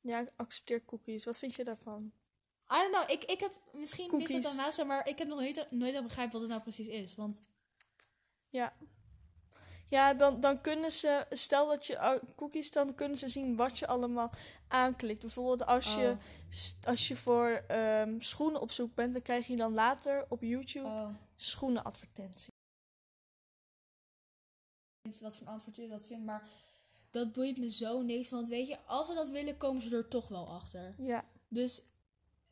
[0.00, 1.24] Ja, ik accepteer cookies.
[1.24, 2.12] Wat vind je daarvan?
[2.70, 4.56] I don't know, ik, ik heb misschien niet Cookies.
[4.56, 7.14] dat aan maar ik heb nog nooit, nooit begrijpen wat het nou precies is.
[7.14, 7.40] Want
[8.48, 8.72] Ja.
[9.88, 13.78] Ja, dan, dan kunnen ze, stel dat je uh, cookies, dan kunnen ze zien wat
[13.78, 14.30] je allemaal
[14.68, 15.20] aanklikt.
[15.20, 16.86] Bijvoorbeeld als je, Oh.
[16.88, 20.86] als je voor ehm, schoenen op zoek bent, dan krijg je dan later op YouTube
[20.86, 22.53] oh, schoenenadvertenties.
[25.04, 26.48] Niet wat voor antwoord je dat vindt, maar
[27.10, 28.30] dat boeit me zo niks.
[28.30, 30.94] Want weet je, als ze dat willen, komen ze er toch wel achter.
[30.98, 31.82] Ja, Dus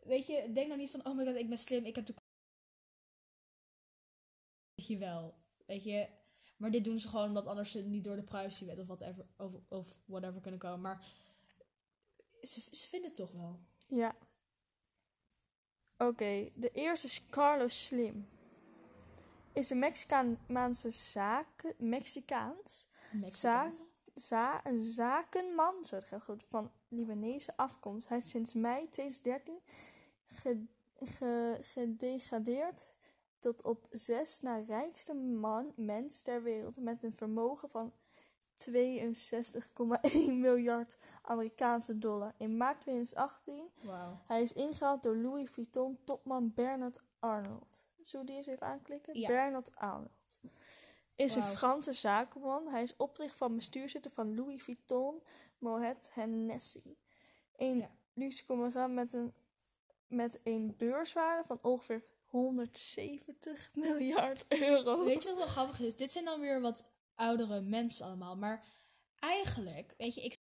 [0.03, 2.15] weet je, denk nou niet van, oh my god, ik ben slim, ik heb de.
[4.75, 5.35] Weet je wel,
[5.67, 6.09] weet je.
[6.57, 9.53] Maar dit doen ze gewoon omdat anders ze niet door de privacywet of whatever, of,
[9.69, 10.81] of whatever kunnen komen.
[10.81, 11.07] Maar
[12.43, 13.61] ze, ze vinden het toch wel.
[13.89, 14.17] ja.
[15.99, 18.29] Oké, de eerste is Carlos Slim.
[19.53, 22.87] Is een Mexicaanse zaken, Mexicaans
[23.29, 23.73] Zaak,
[24.15, 25.87] za, een zakenman
[26.47, 28.09] van Libanese afkomst.
[28.09, 29.61] Hij is sinds mei 2013
[30.27, 32.93] ge, ge, gedegradeerd
[33.39, 37.93] tot op zes na rijkste man, mens ter wereld met een vermogen van
[38.55, 38.73] 62,1
[40.33, 42.35] miljard Amerikaanse dollar.
[42.37, 44.21] In maart 2018 Wauw.
[44.27, 47.85] hij is ingehaald door Louis Vuitton topman Bernard Arnold.
[48.09, 49.19] Zullen we die eens even aanklikken?
[49.21, 49.29] Ja.
[49.29, 50.11] Bernard Arnold.
[51.17, 51.43] Is een.
[51.43, 52.69] Franse zakenman.
[52.69, 55.23] Hij is oprichter van bestuurzitter van Louis Vuitton,
[55.59, 56.97] Moet Hennessy.
[57.57, 57.91] Een Ja.
[58.15, 59.35] luxe conglomeraat met een,
[60.07, 65.05] met een beurswaarde van ongeveer 170 miljard euro.
[65.05, 65.97] Weet je wat wel grappig is?
[65.97, 66.85] Dit zijn dan weer wat
[67.15, 68.37] oudere mensen allemaal.
[68.37, 68.65] Maar
[69.19, 70.41] eigenlijk, weet je, ik.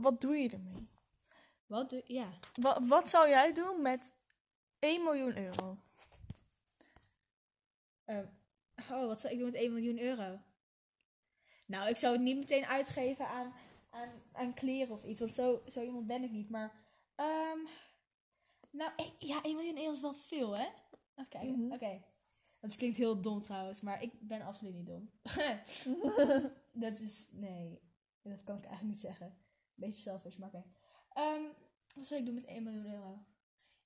[0.00, 0.88] Wat doe je ermee?
[1.66, 2.28] Wat doe Ja.
[2.54, 4.14] Wat, wat zou jij doen met
[4.78, 5.76] 1 miljoen euro?
[8.04, 8.26] Ehm,
[8.76, 10.38] oh, wat zou ik doen met 1 miljoen euro?
[11.66, 13.52] Nou, ik zou het niet meteen uitgeven aan,
[13.90, 15.20] aan, aan kleren of iets.
[15.20, 16.50] Want zo, zo iemand ben ik niet.
[16.50, 16.72] Maar,
[17.14, 17.58] ehm,
[18.70, 20.68] nou, ja, 1 miljoen euro is wel veel, hè?
[21.14, 21.58] Even kijken.
[21.58, 21.72] Mhm.
[21.72, 22.02] Oké.
[22.60, 25.10] Dat klinkt heel dom trouwens, maar ik ben absoluut niet dom.
[26.72, 27.80] dat is, nee,
[28.22, 29.36] dat kan ik eigenlijk niet zeggen.
[29.80, 30.64] Beetje selfish, maar oké.
[31.12, 31.42] Ehm,
[31.94, 33.18] wat zou ik doen met 1 miljoen euro?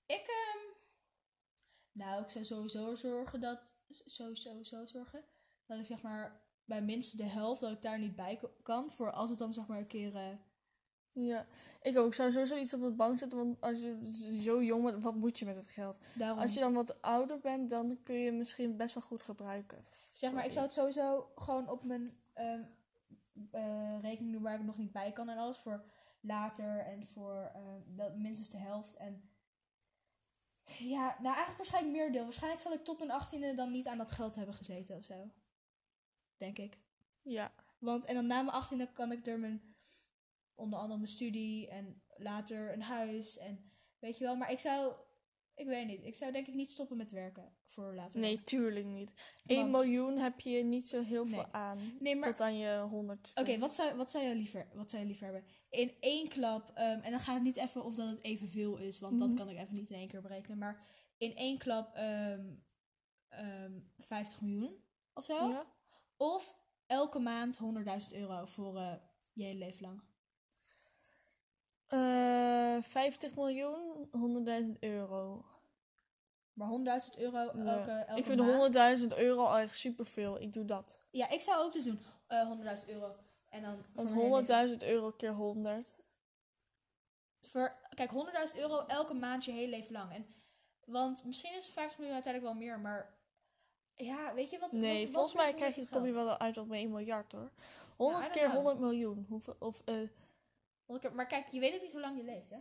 [0.07, 0.59] Ik, ehm,
[1.92, 5.24] nou, ik zou sowieso zorgen dat, sowieso zo zorgen,
[5.66, 8.92] dat ik zeg maar bij minstens de helft dat ik daar niet bij kan.
[8.92, 10.37] Voor als het dan zeg maar een keer, eh,
[11.12, 11.46] Ja,
[11.83, 12.07] ik ook.
[12.07, 15.14] Ik zou sowieso iets op de bank zetten, want als je zo jong bent, wat
[15.14, 15.98] moet je met het geld?
[16.14, 19.85] daarom, Als je dan wat ouder bent, dan kun je misschien best wel goed gebruiken.
[20.12, 22.62] zeg maar, ik zou het sowieso gewoon op mijn ehm,
[23.51, 25.59] eh, rekening doen waar ik nog niet bij kan en alles.
[25.59, 25.85] Voor
[26.20, 28.97] later en voor ehm, dat, minstens de helft.
[28.97, 29.29] En
[30.79, 32.25] ja, nou eigenlijk waarschijnlijk meer deel.
[32.25, 35.31] Waarschijnlijk zal ik tot mijn achttiende dan niet aan dat geld hebben gezeten of zo.
[36.37, 36.79] Denk ik.
[37.23, 37.53] Ja.
[37.79, 39.75] Want, en dan na mijn achttiende kan ik er mijn,
[40.55, 44.37] onder andere mijn studie en later een huis en weet je wel.
[44.37, 44.94] Maar ik zou,
[45.55, 48.21] ik weet niet, ik zou denk ik niet stoppen met werken voor later.
[48.21, 49.12] Nee, tuurlijk niet.
[49.47, 51.53] 1 Want- miljoen heb je niet zo heel veel Nee.
[51.53, 51.97] aan.
[52.01, 53.40] Nee, maar Tot aan je honderdste.
[53.40, 55.45] Oké, wat, zou, wat, zou je liever, wat zou je liever hebben?
[55.71, 58.99] In één klap, ehm, en dan gaat het niet even of dat het evenveel is,
[59.01, 59.37] want dat Mhm.
[59.37, 60.59] kan ik even niet in één keer berekenen.
[60.59, 60.87] Maar
[61.17, 62.55] in één klap ehm,
[63.29, 65.49] ehm, 50 miljoen of zo.
[65.51, 65.67] Ja.
[66.17, 66.55] Of
[66.87, 68.95] elke maand 100.000 euro voor eh,
[69.33, 70.03] je hele leven lang.
[71.94, 75.44] Eh, 50 miljoen, 100.000 euro.
[76.52, 77.74] Maar 100.000 euro elke, Nee.
[77.76, 79.00] elke ik vind maand.
[79.00, 80.40] 100.000 euro al echt superveel.
[80.40, 80.98] Ik doe dat.
[81.11, 83.16] Ja, ik zou ook dus doen eh 100.000 euro.
[83.50, 84.68] En dan Want mijn hele leven.
[84.68, 85.98] 100.000 euro keer 100.
[87.40, 90.12] Voor, kijk, 100.000 euro elke maand je hele leven lang.
[90.12, 90.26] En,
[90.87, 93.14] want misschien is 50 miljoen uiteindelijk wel meer, maar...
[93.96, 94.72] Ja, weet je wat...
[94.72, 97.50] Nee, wat- volgens mij krijg je, kom je wel uit op 1 miljard hoor.
[97.96, 98.54] 100 I don't keer know.
[98.54, 99.26] 100 miljoen.
[99.28, 99.94] Hoeveel, of, eh,
[101.12, 102.59] Maar kijk, je weet ook niet hoe lang je leeft, hè?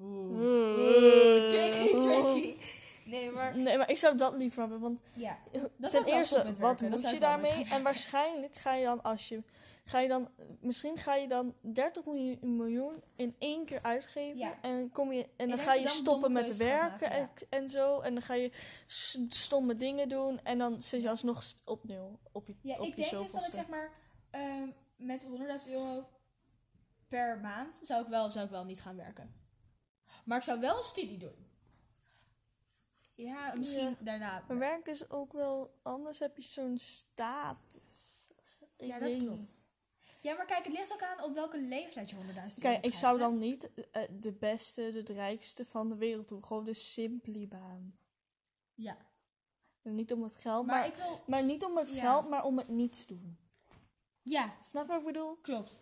[0.00, 1.46] Oeh.
[1.48, 2.56] tricky, tricky.
[3.04, 3.56] Nee, maar...
[3.56, 4.80] Nee, maar ik zou dat liever hebben.
[4.80, 5.38] Want Ja,
[5.76, 6.90] dat zou ten eerste, wat werken.
[6.90, 7.66] Dat moet je daarmee?
[7.70, 9.42] En waarschijnlijk ga je dan als je.
[9.84, 10.28] Ga je dan,
[10.60, 14.38] misschien ga je dan 30 miljoen, miljoen in één keer uitgeven.
[14.38, 14.58] Ja.
[14.62, 17.30] En, kom je, en dan ga dat je je dan stoppen met werken maken, en,
[17.48, 18.00] en zo.
[18.00, 18.52] En dan ga je
[19.28, 20.40] stomme dingen doen.
[20.42, 22.18] En dan zit je alsnog op nul.
[22.32, 23.90] Op je, Ja, op ik je denk dus dat ik zeg maar...
[24.30, 25.26] ehm, met
[25.66, 26.06] 100.000 euro
[27.08, 29.34] per maand zou ik, wel, zou ik wel niet gaan werken.
[30.24, 31.46] Maar ik zou wel een studie doen.
[33.14, 33.96] Ja, misschien Ja.
[34.00, 34.44] daarna.
[34.48, 35.74] Maar werk is ook wel.
[35.82, 38.26] Anders heb je zo'n status.
[38.76, 39.38] Ik Ja, dat klopt.
[39.38, 39.56] niet.
[40.20, 42.94] Ja, maar kijk, het ligt ook aan op welke leeftijd je 100.000 euro Kijk, ik
[42.94, 43.18] zou hè?
[43.20, 46.44] dan niet eh, de beste, de rijkste van de wereld doen.
[46.44, 47.98] Gewoon de simpele baan.
[48.74, 48.96] Ja,
[49.82, 51.20] En niet om het geld, maar, maar, ik wil...
[51.26, 52.00] maar niet om het Ja.
[52.00, 53.38] geld, maar om het niets doen.
[54.22, 55.36] Ja, Snap je wat ik bedoel?
[55.36, 55.80] klopt.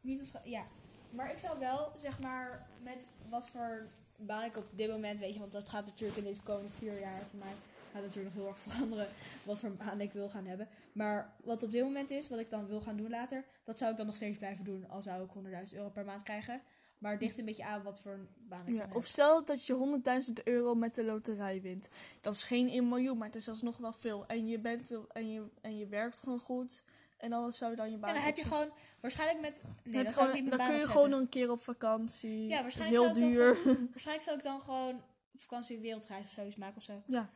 [0.00, 0.64] Niet op, ja.
[1.10, 3.86] Maar ik zou wel, zeg maar, met wat voor
[4.16, 7.00] baan ik op dit moment, weet je, want dat gaat natuurlijk in deze komende vier
[7.00, 7.52] jaar voor mij,
[7.92, 9.08] gaat natuurlijk nog heel erg veranderen
[9.42, 10.68] wat voor baan ik wil gaan hebben.
[10.92, 13.90] Maar wat op dit moment is, wat ik dan wil gaan doen later, dat zou
[13.90, 15.30] ik dan nog steeds blijven doen, al zou ik
[15.70, 16.62] 100.000 euro per maand krijgen.
[16.98, 19.66] Maar het ligt een beetje aan wat voor een baan ik Ja, of stel dat
[19.66, 21.88] je 100.000 euro met de loterij wint.
[22.20, 24.26] Dat is geen 1 miljoen, maar het is alsnog wel veel.
[24.26, 26.82] En je, bent, en je, en je werkt gewoon goed.
[27.20, 30.04] En dan zou je dan je baan En dan heb je gewoon, waarschijnlijk met, nee,
[30.04, 30.90] dan gewoon- niet dan kun je opzeggen.
[31.00, 32.48] gewoon een keer op vakantie.
[32.48, 33.64] Ja, waarschijnlijk Heel zou ik duur.
[33.64, 34.94] dan Waarschijnlijk zou ik dan gewoon
[35.32, 37.02] op vakantie een wereldreis of zoiets maken of zo.
[37.06, 37.30] Ja.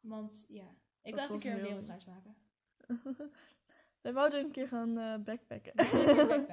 [0.00, 0.64] Want ja,
[1.02, 2.36] ik wil echt een keer een wereldreis maken.
[4.00, 5.72] We wouden een keer gaan eh, backpacken.
[5.76, 6.48] Keer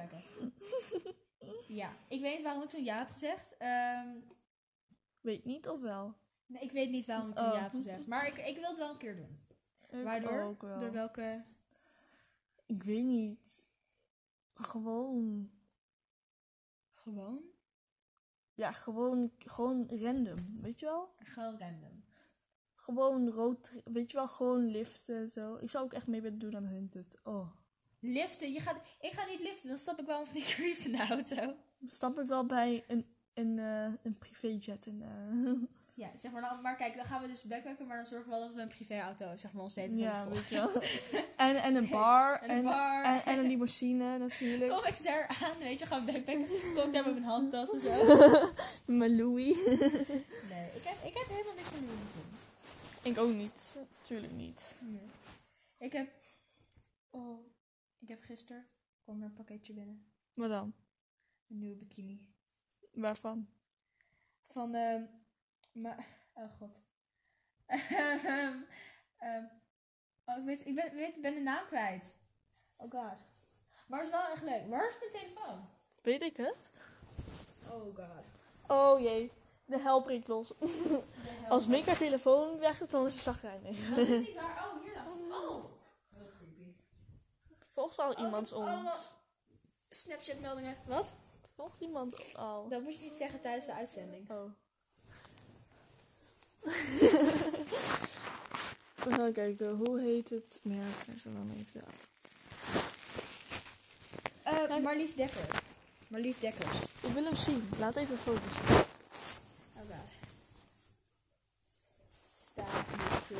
[1.68, 3.56] ja, ik weet niet waarom ik zo'n ja heb gezegd.
[3.58, 4.08] Ehm,
[5.20, 6.14] Weet niet of wel.
[6.46, 7.54] nee, ik weet niet waarom ik zo'n Oh.
[7.54, 8.06] ja heb gezegd.
[8.06, 9.38] Maar ik, ik wil het wel een keer doen.
[9.90, 10.56] Ik Waardoor?
[10.58, 11.44] Door welke...
[12.68, 13.68] Ik weet niet.
[14.52, 15.50] Gewoon.
[16.90, 17.40] Gewoon?
[18.54, 20.60] Ja, gewoon, gewoon random.
[20.60, 21.14] Weet je wel?
[21.18, 22.04] Gewoon random.
[22.74, 23.82] Gewoon rood.
[23.84, 24.28] Weet je wel?
[24.28, 25.56] Gewoon liften en zo.
[25.56, 27.18] Ik zou ook echt mee willen doen aan Hunted.
[27.24, 27.50] Oh.
[28.00, 28.52] Liften?
[28.52, 31.36] Je gaat, ik ga niet liften, dan stap ik wel van die in de auto.
[31.78, 34.86] Dan stap ik wel bij een, een, eh, een privéjet.
[34.86, 38.06] En, eh, Ja, zeg maar, dan, maar kijk, dan gaan we dus backpacken, maar dan
[38.06, 40.82] zorgen we wel dat we een privéauto, zeg maar, ons steeds ja, weet je wel.
[41.36, 42.40] en, en een bar.
[42.42, 43.04] En een bar.
[43.04, 44.70] En, en een limousine natuurlijk.
[44.70, 46.46] Kom ik daar aan, weet je, gaan backpacken.
[46.74, 48.16] Kom ik daar met mijn handtas en zo.
[48.98, 49.56] Mijn Louis.
[50.50, 52.32] Nee, ik heb, ik heb helemaal niks van Louis Vuitton.
[53.02, 53.76] ik ook niet.
[54.02, 54.76] Tuurlijk niet.
[54.80, 55.08] Nee.
[55.78, 56.10] Ik heb...
[57.10, 57.46] Oh,
[57.98, 58.66] ik heb gisteren...
[59.02, 60.12] kwam er een pakketje binnen.
[60.34, 60.74] Wat dan?
[61.48, 62.26] Een nieuwe bikini.
[62.92, 63.48] Waarvan?
[64.46, 65.02] Van, ehm...
[65.78, 66.80] maar, oh god.
[67.66, 68.56] Ehm,
[69.18, 69.44] ehm,
[70.24, 72.16] oh, ik weet, ik ben, weet, ben de naam kwijt.
[72.76, 73.18] Oh god.
[73.86, 74.68] Maar het is wel echt leuk.
[74.68, 75.68] Waar is mijn telefoon?
[76.02, 76.72] Weet ik het?
[77.70, 78.24] Oh god.
[78.66, 79.32] Oh jee.
[79.64, 80.52] De hel breekt los.
[81.48, 83.88] Als Mick haar telefoon weg is, dan is ze zagrijnig.
[83.88, 84.68] Dat is niet waar.
[84.68, 85.12] Oh, hier het.
[85.30, 85.64] Oh.
[86.36, 86.74] Creepy.
[87.68, 89.14] Volgt al Oh, iemand allemaal ons?
[89.88, 90.76] Snapchat meldingen.
[90.86, 91.12] Wat?
[91.54, 92.68] Volgt iemand al?
[92.68, 94.30] Dat moet je niet zeggen tijdens de uitzending.
[94.30, 94.50] Oh.
[99.04, 101.06] We gaan kijken, hoe heet het merk?
[101.08, 101.94] En zo dan even dat.
[104.52, 105.62] uh, eh, Marlies Dekker.
[106.08, 106.82] Marlies Dekkers.
[106.82, 107.68] Ik wil hem zien.
[107.78, 108.40] Laat even een foto.
[109.74, 110.08] Oh god.
[112.50, 112.86] Staat
[113.28, 113.38] hier.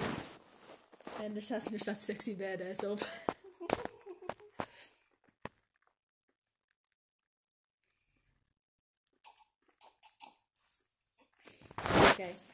[1.24, 3.08] En er staat, er staat sexy badass op.
[12.16, 12.44] Kijk eens.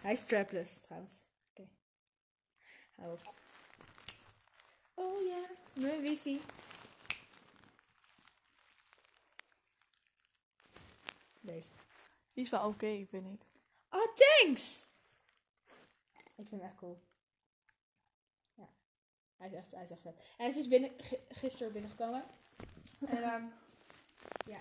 [0.00, 1.12] Hij is strapless trouwens.
[1.50, 1.68] Oké.
[2.96, 3.34] Hou op.
[4.94, 6.40] Oh ja, mijn wifi.
[11.40, 11.70] Deze.
[12.34, 13.40] Die is wel oké, vind ik.
[13.90, 14.84] Oh, thanks!
[16.16, 17.02] Ik vind hem echt cool.
[18.54, 18.68] Ja.
[19.36, 20.16] Hij is echt, hij is echt vet.
[20.16, 22.24] En hij is dus binnen, gi- gisteren binnengekomen.
[23.00, 23.44] En ehm
[24.48, 24.60] ja.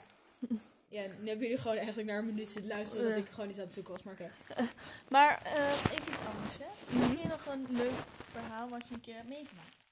[0.87, 3.23] Ja, nu hebben jullie gewoon eigenlijk naar een minuut zitten luisteren dat Ja.
[3.23, 4.31] ik gewoon iets aan het zoeken was, maar oké.
[5.09, 6.99] Maar eh, even iets anders, hè?
[6.99, 7.91] Heb je nog een leuk
[8.31, 9.87] verhaal wat je een keer hebt meegemaakt?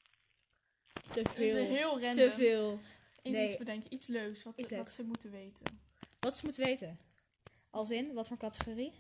[1.11, 1.55] Te veel.
[1.65, 2.13] heel random.
[2.13, 2.79] Te veel.
[3.21, 3.47] Even Nee.
[3.47, 4.83] iets bedenken, iets leuks, wat, Iets leuks.
[4.83, 5.65] wat ze moeten weten.
[6.19, 6.99] Wat ze moeten weten.
[7.69, 8.93] Als in, wat voor categorie?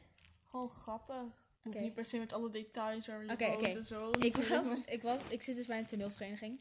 [0.49, 1.41] Gewoon grappig.
[1.61, 3.45] Hoeft niet per se met alle details waar je oké.
[3.45, 4.11] en zo.
[4.19, 6.59] Ik was, ik was, ik zit dus bij een toneelvereniging.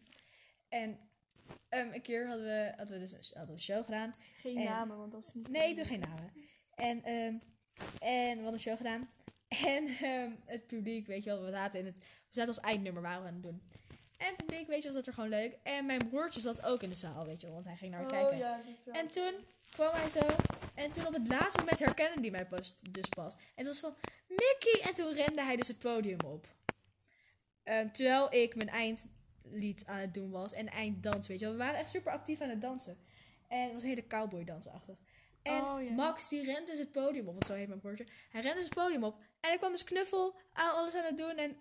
[0.69, 0.99] En
[1.69, 4.13] ehm, een keer hadden we, hadden we dus een, hadden we een show gedaan.
[4.35, 5.49] Geen en- namen, want dat is niet...
[5.49, 6.31] Nee, ik doe geen namen.
[6.75, 7.35] En, ehm,
[7.99, 9.09] en we hadden een show gedaan.
[9.49, 11.99] En ehm, het publiek, weet je wel, we zaten in het...
[11.99, 13.63] We zaten als eindnummer waren we aan het doen.
[14.17, 15.57] En het publiek, weet je wel, zat er gewoon leuk.
[15.63, 18.03] En mijn broertje zat ook in de zaal, weet je wel, want hij ging naar
[18.03, 18.33] me kijken.
[18.33, 18.95] Oh ja, dit wel.
[18.95, 19.33] En toen
[19.71, 20.21] kwam hij zo.
[20.75, 23.35] En toen op het laatste moment herkende hij mij pas, dus pas.
[23.35, 23.95] En het was van,
[24.29, 24.81] Mickey!
[24.89, 26.47] En toen rende hij dus het podium op.
[27.93, 28.71] Terwijl ik mijn
[29.53, 30.53] eindlied aan het doen was.
[30.53, 31.55] En einddans, weet je wel.
[31.55, 32.99] We waren echt super actief aan het dansen.
[33.49, 34.97] En het was een hele cowboy dansachtig.
[35.43, 35.91] En Oh.
[35.91, 37.35] Max die rent dus het podium op.
[37.35, 38.07] Want zo heet mijn broertje.
[38.31, 39.19] Hij rent dus het podium op.
[39.19, 41.37] En hij kwam dus knuffel, aan alles aan het doen.
[41.37, 41.57] En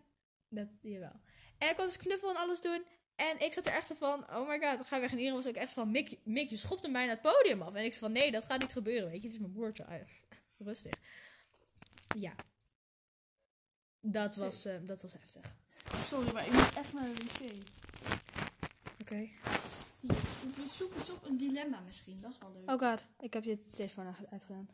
[0.49, 1.19] dat, jawel.
[1.57, 2.85] En hij kwam dus knuffel en alles doen.
[3.15, 5.11] En ik zat er echt zo van, oh my god, ga weg.
[5.11, 7.73] En iedereen was ook echt van, Mick, Mick, je schopt hem bijna het podium af.
[7.73, 9.27] En ik zei van, nee, dat gaat niet gebeuren, weet je.
[9.27, 9.85] Het is mijn broertje.
[9.85, 9.95] Ah,
[10.57, 10.93] Rustig.
[12.17, 12.35] Ja.
[14.01, 15.55] Dat was, eh, dat was heftig.
[16.03, 17.63] Sorry, maar ik moet echt naar de wc.
[19.01, 19.27] Oké.
[20.65, 22.69] Zoek eens op een dilemma misschien, dat is wel leuk.
[22.69, 24.69] Oh god, ik heb je telefoon uitgedaan.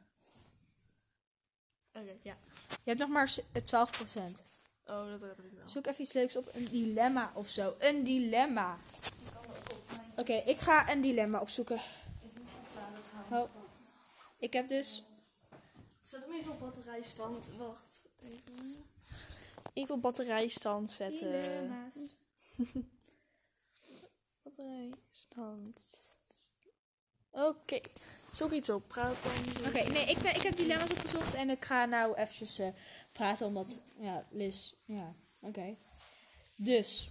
[1.94, 2.38] Oké, ja.
[2.68, 4.44] Je hebt nog maar s- 12%.
[4.86, 5.68] Oh, dat heb ik wel.
[5.68, 6.50] Zoek even iets leuks op.
[6.54, 7.76] Een dilemma of zo.
[7.80, 8.78] Een dilemma.
[10.16, 11.80] Oké, ik ga een dilemma opzoeken.
[13.32, 13.50] Oh.
[14.40, 15.04] Ik heb dus...
[16.02, 17.52] Zet hem even op batterijstand.
[17.58, 18.06] Wacht.
[18.20, 18.86] Even.
[19.74, 21.32] Even op batterijstand zetten.
[21.42, 22.18] Dilemma's.
[24.58, 25.82] Batterijstand.
[27.32, 27.82] Oké.
[28.34, 28.88] Zoek iets op.
[28.88, 29.68] Praat dan.
[29.68, 32.74] Oké, nee, ik, ben, ik heb dilemma's opgezocht en ik ga nou eventjes eh,
[33.12, 35.76] praten omdat, ja, Liz, ja, oké.
[36.56, 37.10] Dus,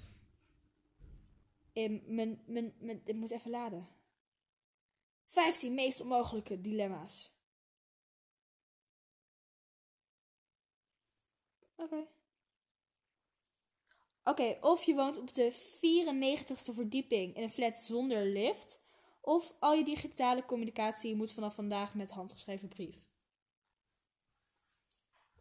[1.72, 3.86] in mijn, mijn, mijn, ik moet even laden.
[5.26, 7.30] 15 meest onmogelijke dilemma's.
[11.76, 12.06] Oké.
[14.28, 18.80] Oké, of je woont op de 94ste verdieping in een flat zonder lift.
[19.20, 23.08] Of al je digitale communicatie moet vanaf vandaag met handgeschreven brief.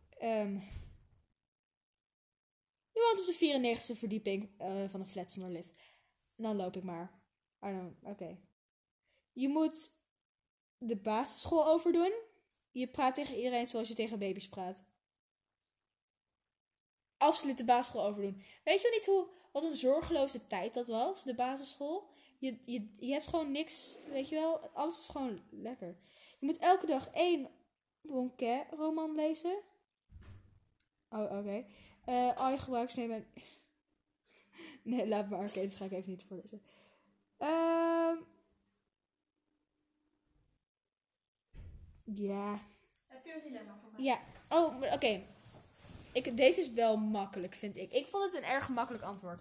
[0.10, 0.54] Ehm,
[2.92, 5.80] je woont op de 94ste verdieping eh, van een flat zonder lift.
[6.36, 7.24] Dan loop ik maar.
[8.02, 8.38] Oké.
[9.34, 9.92] Je moet
[10.78, 12.14] de basisschool overdoen.
[12.72, 14.86] Je praat tegen iedereen zoals je tegen baby's praat.
[17.26, 18.42] Absoluut de basisschool overdoen.
[18.64, 22.08] Weet je wel niet hoe, wat een zorgeloze tijd dat was, de basisschool?
[22.38, 25.96] Je, je, je hebt gewoon niks, weet je wel, alles is gewoon lekker.
[26.40, 27.48] Je moet elke dag één
[28.02, 29.58] Bonquet roman lezen.
[31.10, 31.66] Oh, oké.
[32.06, 33.28] Eh, al je gebruiksnemen.
[34.84, 35.40] nee, laat maar.
[35.40, 36.62] Oké, dat ga ik even niet voorlezen.
[37.38, 38.18] Ehm
[42.04, 42.60] ja.
[43.08, 44.04] Heb je een dilemma voor mij?
[44.04, 44.20] Ja.
[44.50, 45.22] Oh, oké.
[46.16, 47.92] Ik, deze is wel makkelijk, vind ik.
[47.92, 49.40] Ik vond het een erg makkelijk antwoord.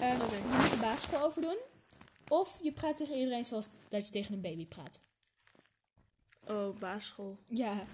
[0.00, 1.56] Ehm, Je moet de basisschool overdoen.
[2.28, 5.00] Of je praat tegen iedereen zoals dat je tegen een baby praat.
[6.46, 7.38] Oh, basisschool.
[7.46, 7.84] Ja,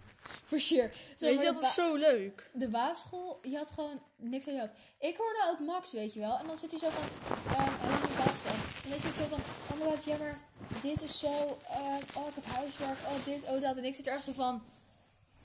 [0.45, 0.91] for sure.
[1.19, 2.51] Zo, Weet je, dat is zo leuk.
[2.53, 4.75] de basisschool, je had gewoon niks aan je hoofd.
[4.99, 6.39] Ik hoorde ook Max, weet je wel.
[6.39, 7.09] En dan zit hij zo van,
[7.55, 8.55] ehm en dan de basisschool.
[8.85, 10.39] En dan zit hij zo van, oh my god, ja maar
[10.83, 13.77] dit is zo, ehm, oh ik heb huiswerk, oh dit, oh dat.
[13.77, 14.63] En ik zit er echt zo van,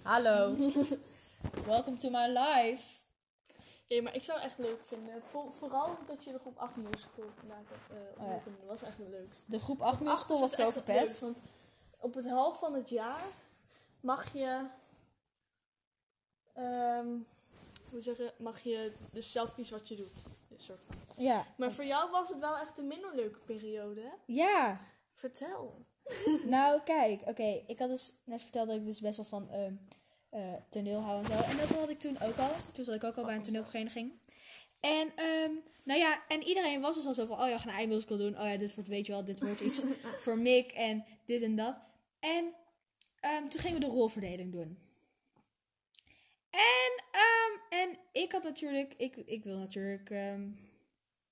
[0.02, 0.56] hallo,
[1.66, 2.84] welcome to my life.
[3.88, 5.22] Ja, maar ik zou het echt leuk vinden.
[5.30, 8.36] Voor- vooral dat je de groep 8 musical vandaag hebt eh, Oh ja.
[8.36, 8.68] opgenomen.
[8.68, 9.44] Dat was echt het leukste.
[9.52, 11.00] De groep 8 Acht musical was zo verpest.
[11.00, 11.38] leukst, Want
[12.00, 13.24] op het helft van het jaar
[14.00, 14.66] mag je...
[16.54, 17.08] ehm
[17.90, 20.24] hoe zeggen, mag je dus zelf kiezen wat je doet.
[20.52, 21.24] Een soort van.
[21.24, 21.46] Ja.
[21.58, 24.12] Maar voor jou was het wel echt een minder leuke periode, hè?
[24.26, 24.80] Ja.
[25.12, 25.86] Vertel.
[26.46, 27.64] Nou, kijk, oké.
[27.68, 29.74] Ik had dus net verteld dat ik dus best wel van ehm,
[30.34, 31.43] eh, toneel hou en zo.
[31.43, 32.52] En dat had ik toen ook al.
[32.72, 34.12] Toen zat ik ook al bij een toneelvereniging.
[34.80, 35.52] En, ehm,
[35.84, 38.39] nou ja, en iedereen was dus al zo van, oh ja, gaan een eindmusical doen.
[38.39, 39.84] Oh ja, dit wordt, weet je wel, dit wordt iets
[40.24, 41.80] voor Mick en dit en dat.
[42.19, 42.54] En
[43.19, 44.78] ehm, toen gingen we de rolverdeling doen.
[46.50, 50.10] En, ehm, en ik had natuurlijk, ik, ik wil natuurlijk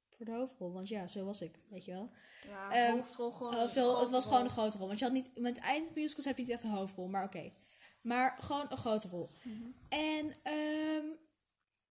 [0.10, 2.10] voor de hoofdrol, want ja, zo was ik, weet je wel.
[2.48, 3.54] Ja, hoofdrol gewoon.
[3.54, 6.42] Hoofdrol, het was gewoon een grote rol, want je had niet, met eindmusicals heb je
[6.42, 7.52] niet echt een hoofdrol, maar oké.
[8.02, 9.30] Maar gewoon een grote rol.
[9.90, 11.06] En, ehm,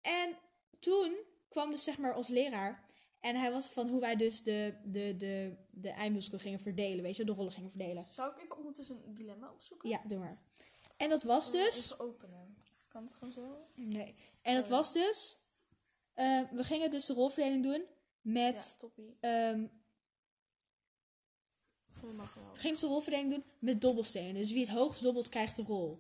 [0.02, 0.38] en
[0.80, 1.18] toen
[1.50, 2.88] kwam dus zeg maar ons leraar.
[3.20, 7.04] En hij was van hoe wij dus de, de, de, de eindmusical gingen verdelen.
[7.04, 8.06] Weet je, de rollen gingen verdelen.
[8.06, 9.90] Zou ik even ondertussen een dilemma opzoeken?
[9.90, 10.38] Ja, doe maar.
[10.98, 11.84] En dat was dus...
[11.84, 12.58] Even openen.
[12.88, 13.66] Kan het gewoon zo?
[13.76, 14.16] Nee.
[14.42, 15.38] En dat was dus...
[16.14, 17.86] eh, we gingen dus de rolverdeling doen
[18.22, 18.56] met...
[18.56, 19.18] Ja, toppie.
[22.62, 24.34] Dus de rolverdeling doen met dobbelstenen.
[24.34, 26.00] Dus wie het hoogst dobbelt, krijgt de rol.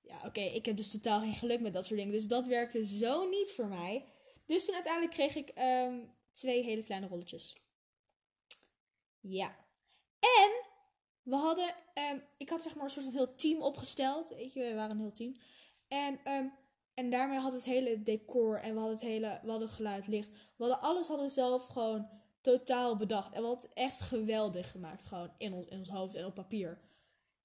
[0.00, 2.12] Ja, oké, ik heb dus totaal geen geluk met dat soort dingen.
[2.12, 4.04] Dus dat werkte zo niet voor mij.
[4.46, 5.98] Dus toen uiteindelijk kreeg ik ehm,
[6.32, 7.56] twee hele kleine rolletjes.
[9.20, 9.56] Ja.
[10.20, 10.72] En
[11.22, 14.28] we hadden, ehm, ik had zeg maar een soort van heel team opgesteld.
[14.28, 15.36] Weet je, we waren een heel team.
[15.88, 16.46] En, ehm,
[16.94, 20.30] en daarmee had het hele decor en we hadden het hele, we hadden geluid, licht.
[20.30, 22.08] We hadden alles hadden we zelf gewoon
[22.44, 23.32] totaal bedacht.
[23.32, 26.34] En we hadden het echt geweldig gemaakt, gewoon in ons, in ons hoofd en op
[26.34, 26.78] papier.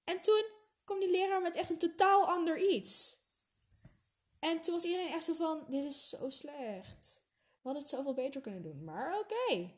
[0.04, 0.44] En toen
[0.84, 3.18] kwam die leraar met echt een totaal ander iets.
[4.40, 7.22] En toen was iedereen echt zo van, dit is zo slecht.
[7.34, 9.72] We hadden het zoveel beter kunnen doen, maar oké.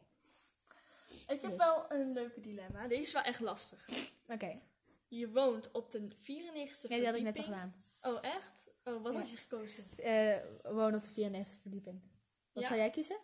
[1.27, 1.55] Ik heb Dus.
[1.57, 2.88] wel een leuke dilemma.
[2.88, 3.89] Deze is wel echt lastig.
[4.27, 4.60] Oké.
[5.07, 7.73] Je woont op de 94ste Nee, die had ik net al gedaan.
[8.01, 8.67] Oh, echt?
[8.86, 9.19] Oh, wat Ja.
[9.19, 9.84] had je gekozen?
[9.97, 12.01] Eh wonen op de 94 verdieping.
[12.53, 12.69] Wat Ja.
[12.69, 13.17] zou jij kiezen?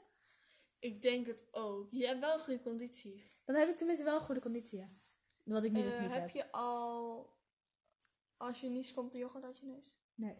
[0.79, 1.91] Ik denk het ook.
[1.91, 3.23] Je hebt wel een goede conditie.
[3.45, 4.79] Dan heb ik tenminste wel een goede conditie.
[4.79, 4.87] ja.
[5.43, 6.29] Wat ik nu dus Eh, niet heb heb.
[6.29, 7.35] je al...
[8.37, 9.91] Als je niest, komt er yoghurt uit je neus?
[10.15, 10.35] Nee.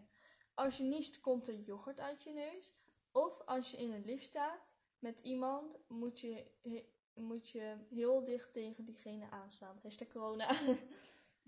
[0.54, 2.74] Als je niest, komt er yoghurt uit je neus.
[3.12, 8.24] Of als je in een lift staat met iemand, moet je, he- moet je heel
[8.24, 9.80] dicht tegen diegene aanstaan.
[9.84, 10.52] Hashtag corona.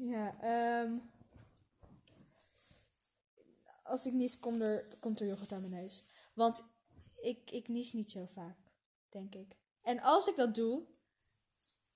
[0.01, 0.97] Ja, ehm
[3.83, 6.03] als ik nies, komt er, komt er yoghurt aan mijn neus.
[6.33, 6.65] Want
[7.21, 8.57] ik, ik nies niet zo vaak,
[9.09, 9.57] denk ik.
[9.81, 10.83] En als ik dat doe,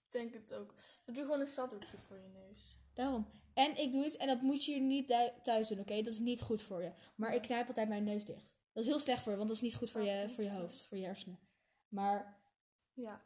[0.05, 0.73] Ik denk het ook.
[1.05, 2.77] Dan doe gewoon een staddoekje voor je neus.
[2.93, 3.27] daarom.
[3.53, 5.95] En ik doe het, en dat moet je niet thu- thuis doen, oké?
[6.01, 6.93] Dat is niet goed voor je.
[7.15, 8.57] Maar ik knijp altijd mijn neus dicht.
[8.71, 10.51] Dat is heel slecht voor je, want dat is niet goed voor je, voor je
[10.51, 11.39] hoofd, voor je hersenen.
[11.87, 12.41] Maar,
[12.93, 13.25] Ja.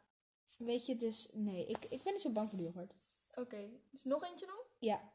[0.56, 2.92] weet je, dus nee, ik, ik ben niet zo bang voor de yoghurt.
[3.34, 4.62] Oké, dus nog eentje doen.
[4.78, 5.12] Ja,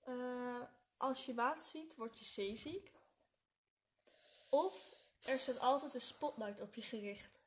[0.00, 0.62] Eh,
[0.96, 2.92] als je water ziet, word je zeeziek.
[4.48, 4.89] Of
[5.24, 7.38] er staat altijd een spotlight op je gericht.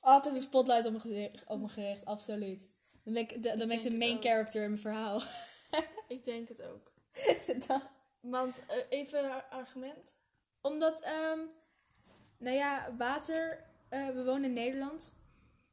[0.00, 2.66] altijd een spotlight op mijn gezicht, op mijn gericht, absoluut.
[3.04, 4.22] Dan ben ik de, dan ben ik de main ook.
[4.22, 5.22] character in mijn verhaal.
[6.08, 6.92] Ik denk het ook.
[8.20, 10.14] Want eh, even haar argument.
[10.62, 11.38] Omdat, ehm,
[12.38, 13.64] nou ja, water.
[13.88, 15.12] eh, we wonen in Nederland.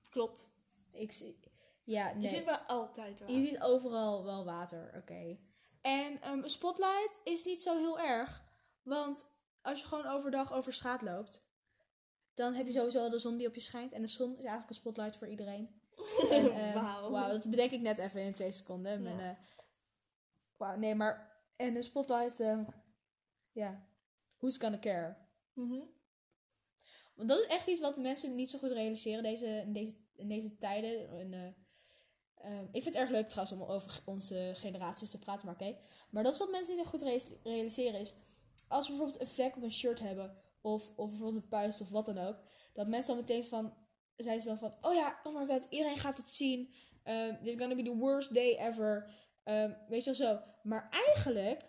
[0.10, 0.48] Klopt.
[0.92, 1.40] Ik zie.
[1.84, 2.30] Ja, Je nee.
[2.30, 3.30] ziet wel altijd wel.
[3.30, 5.38] Je ziet overal wel water, oké.
[5.82, 8.44] En ehm, een spotlight is niet zo heel erg.
[8.84, 9.28] Want
[9.68, 11.42] als je gewoon overdag over straat loopt,
[12.34, 13.92] dan heb je sowieso al de zon die op je schijnt.
[13.92, 15.82] En de zon is eigenlijk een spotlight voor iedereen.
[16.32, 16.74] En, ehm,
[17.12, 17.32] Wauw.
[17.32, 19.04] Dat bedenk ik net even in twee seconden.
[19.04, 19.20] Ja.
[19.30, 19.36] eh,
[20.58, 21.36] Wauw, nee, maar.
[21.56, 22.64] En een spotlight, ehm,
[23.52, 23.88] ja.
[24.38, 25.16] who's gonna care?
[25.54, 25.80] Mhm.
[27.16, 30.28] Want dat is echt iets wat mensen niet zo goed realiseren deze, in, deze, in
[30.28, 31.10] deze tijden.
[31.20, 35.46] En, eh, ehm, ik vind het erg leuk trouwens om over onze generaties te praten,
[35.46, 35.78] maar oké.
[36.10, 38.14] Maar dat is wat mensen niet zo goed re- realiseren is...
[38.68, 41.90] Als we bijvoorbeeld een vlek op een shirt hebben, of, of bijvoorbeeld een puist of
[41.90, 42.36] wat dan ook...
[42.74, 43.74] Dat mensen dan meteen van...
[44.16, 46.74] Zijn ze dan van, oh ja, oh my god, iedereen gaat het zien.
[47.06, 49.10] Um, this is gonna be the worst day ever.
[49.44, 50.42] Ehm, weet je wel zo.
[50.64, 51.66] Maar eigenlijk...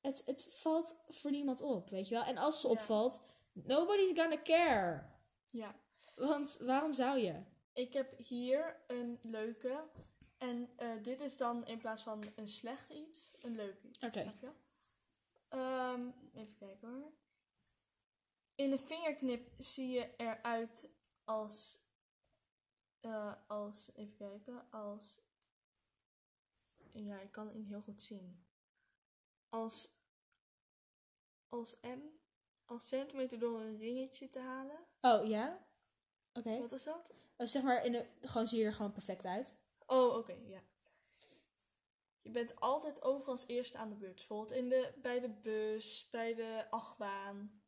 [0.00, 2.24] Het, het valt voor niemand op, weet je wel.
[2.24, 2.68] En als Ja.
[2.68, 3.20] opvalt,
[3.52, 5.02] nobody's gonna care.
[5.50, 5.74] Ja.
[6.16, 7.42] Want waarom zou je?
[7.72, 9.84] Ik heb hier een leuke.
[10.38, 14.04] En eh, dit is dan in plaats van een slecht iets, een leuk iets.
[14.04, 14.32] Oké.
[15.50, 17.12] Ehm, even kijken hoor.
[18.54, 20.90] In een vingerknip zie je eruit
[21.24, 21.78] als.
[23.00, 23.90] eh, als.
[23.94, 24.70] Even kijken.
[24.70, 25.20] Als.
[26.92, 28.44] Ja, ik kan het niet heel goed zien.
[29.48, 29.98] Als.
[31.48, 32.00] Als M.
[32.64, 34.86] Als centimeter door een ringetje te halen.
[35.00, 35.66] Oh, ja?
[36.32, 36.58] Oké.
[36.58, 37.14] Wat is dat?
[37.36, 39.54] Oh, zeg maar, in de, gewoon zie je er gewoon perfect uit.
[39.86, 40.62] Oh, oké, ja.
[42.22, 44.14] Je bent altijd overal als eerste aan de beurt.
[44.14, 47.62] Bijvoorbeeld in de, bij de bus, bij de achtbaan.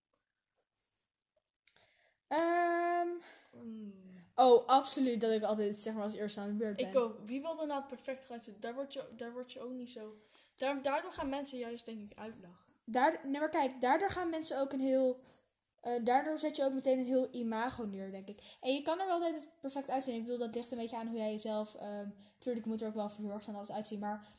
[2.29, 3.09] Ehm
[3.53, 3.93] Hmm.
[4.35, 6.89] oh, absoluut dat ik altijd zeg maar als eerste aan de beurt ben.
[6.89, 7.19] Ik ook.
[7.25, 8.57] Wie wil er nou perfect zien?
[8.61, 10.17] Daar word je, daar word je ook niet zo...
[10.55, 12.73] Daar, daardoor gaan mensen juist denk ik uitlachen.
[12.85, 15.21] Daar, nee, maar kijk, daardoor gaan mensen ook een heel...
[15.83, 18.57] eh, daardoor zet je ook meteen een heel imago neer, denk ik.
[18.61, 20.15] En je kan er wel altijd perfect uitzien.
[20.15, 21.77] Ik bedoel, dat ligt een beetje aan hoe jij jezelf...
[21.83, 23.99] Um, tuurlijk moet er ook wel verzorgd en alles uitzien.
[23.99, 24.33] Maar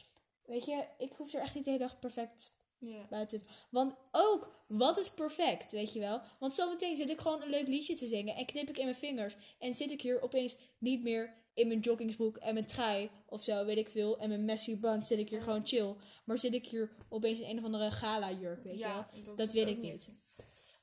[0.45, 3.05] weet je, ik hoef er echt niet de hele dag perfect Ja.
[3.09, 3.57] buiten zitten.
[3.69, 6.21] Want ook, wat is perfect, weet je wel?
[6.39, 8.97] Want zometeen zit ik gewoon een leuk liedje te zingen en knip ik in mijn
[8.97, 9.35] vingers.
[9.59, 13.65] En zit ik hier opeens niet meer in mijn joggingsbroek en mijn trui of zo,
[13.65, 14.19] weet ik veel.
[14.19, 15.95] En mijn messy band zit ik hier gewoon chill.
[16.25, 19.05] Maar zit ik hier opeens in een of andere gala jurk, weet je wel?
[19.23, 20.09] dat, Dat ook ik niet.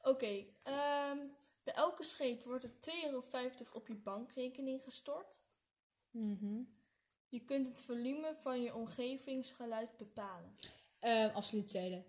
[0.03, 1.19] Oké, ehm,
[1.63, 5.41] bij elke scheet wordt er 2,50 euro op je bankrekening gestort.
[6.11, 6.63] Mhm.
[7.29, 10.57] Je kunt het volume van je omgevingsgeluid bepalen.
[10.99, 12.05] Ehm, absoluut tweede.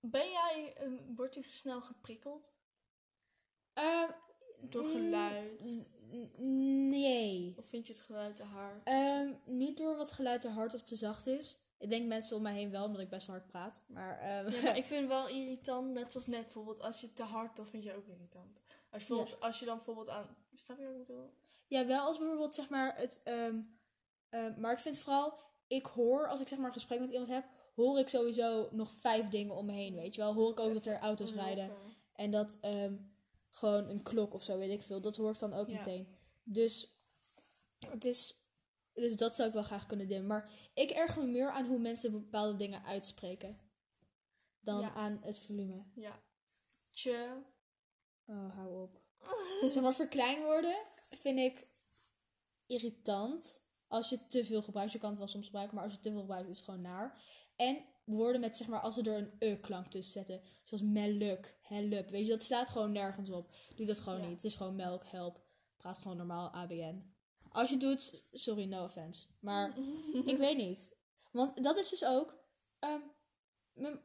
[0.00, 2.52] Ben jij, ehm, wordt je snel geprikkeld
[4.60, 5.82] door geluid?
[6.36, 7.54] Nee.
[7.58, 8.88] Of vind je het geluid te hard?
[9.46, 11.58] Niet door wat geluid te hard of te zacht is.
[11.84, 13.82] Ik denk mensen om mij heen wel, omdat ik best hard praat.
[13.88, 17.12] Maar, ehm, Ja, maar ik vind het wel irritant, net zoals net bijvoorbeeld, als je
[17.12, 18.62] te hard, dat vind je ook irritant.
[18.90, 21.30] Als je, bijvoorbeeld, als je dan bijvoorbeeld aan, snap je wat ik bedoel?
[21.66, 23.20] Ja, wel als bijvoorbeeld zeg maar het.
[23.24, 23.60] ehm,
[24.28, 27.28] ehm, maar ik vind vooral, ik hoor als ik zeg maar een gesprek met iemand
[27.30, 30.34] heb, hoor ik sowieso nog vijf dingen om me heen, weet je wel.
[30.34, 31.70] Hoor ik ook dat er auto's rijden
[32.12, 32.96] en dat ehm,
[33.50, 35.00] gewoon een klok of zo, weet ik veel.
[35.00, 35.76] Dat hoor ik dan ook Ja.
[35.76, 36.16] meteen.
[36.42, 36.88] Dus
[37.88, 38.42] het is.
[38.94, 40.26] Dus dat zou ik wel graag kunnen dimmen.
[40.26, 43.58] Maar ik erger me meer aan hoe mensen bepaalde dingen uitspreken.
[44.60, 44.92] Dan Ja.
[44.94, 45.84] aan het volume.
[45.94, 46.22] Ja.
[46.90, 47.42] Tje.
[48.26, 49.02] Oh, hou op.
[49.70, 50.76] zeg maar, verkleinwoorden
[51.10, 51.66] vind ik
[52.66, 53.62] irritant.
[53.86, 56.10] Als je te veel gebruikt, je kan het wel soms gebruiken, maar als je te
[56.10, 57.22] veel gebruikt, is het gewoon naar.
[57.56, 60.40] En woorden met, zeg maar, als ze er een e-klank tussen zetten.
[60.64, 62.08] Zoals meluk, help.
[62.10, 63.54] Weet je, dat staat gewoon nergens op.
[63.76, 64.26] Doe dat gewoon Ja.
[64.26, 64.34] niet.
[64.34, 65.40] Het is gewoon melk, help.
[65.76, 67.13] Praat gewoon normaal ABN.
[67.54, 69.26] Als je doet, sorry, no offense.
[69.40, 69.74] Maar
[70.32, 70.92] ik weet niet.
[71.30, 72.36] Want dat is dus ook.
[72.78, 73.00] ehm,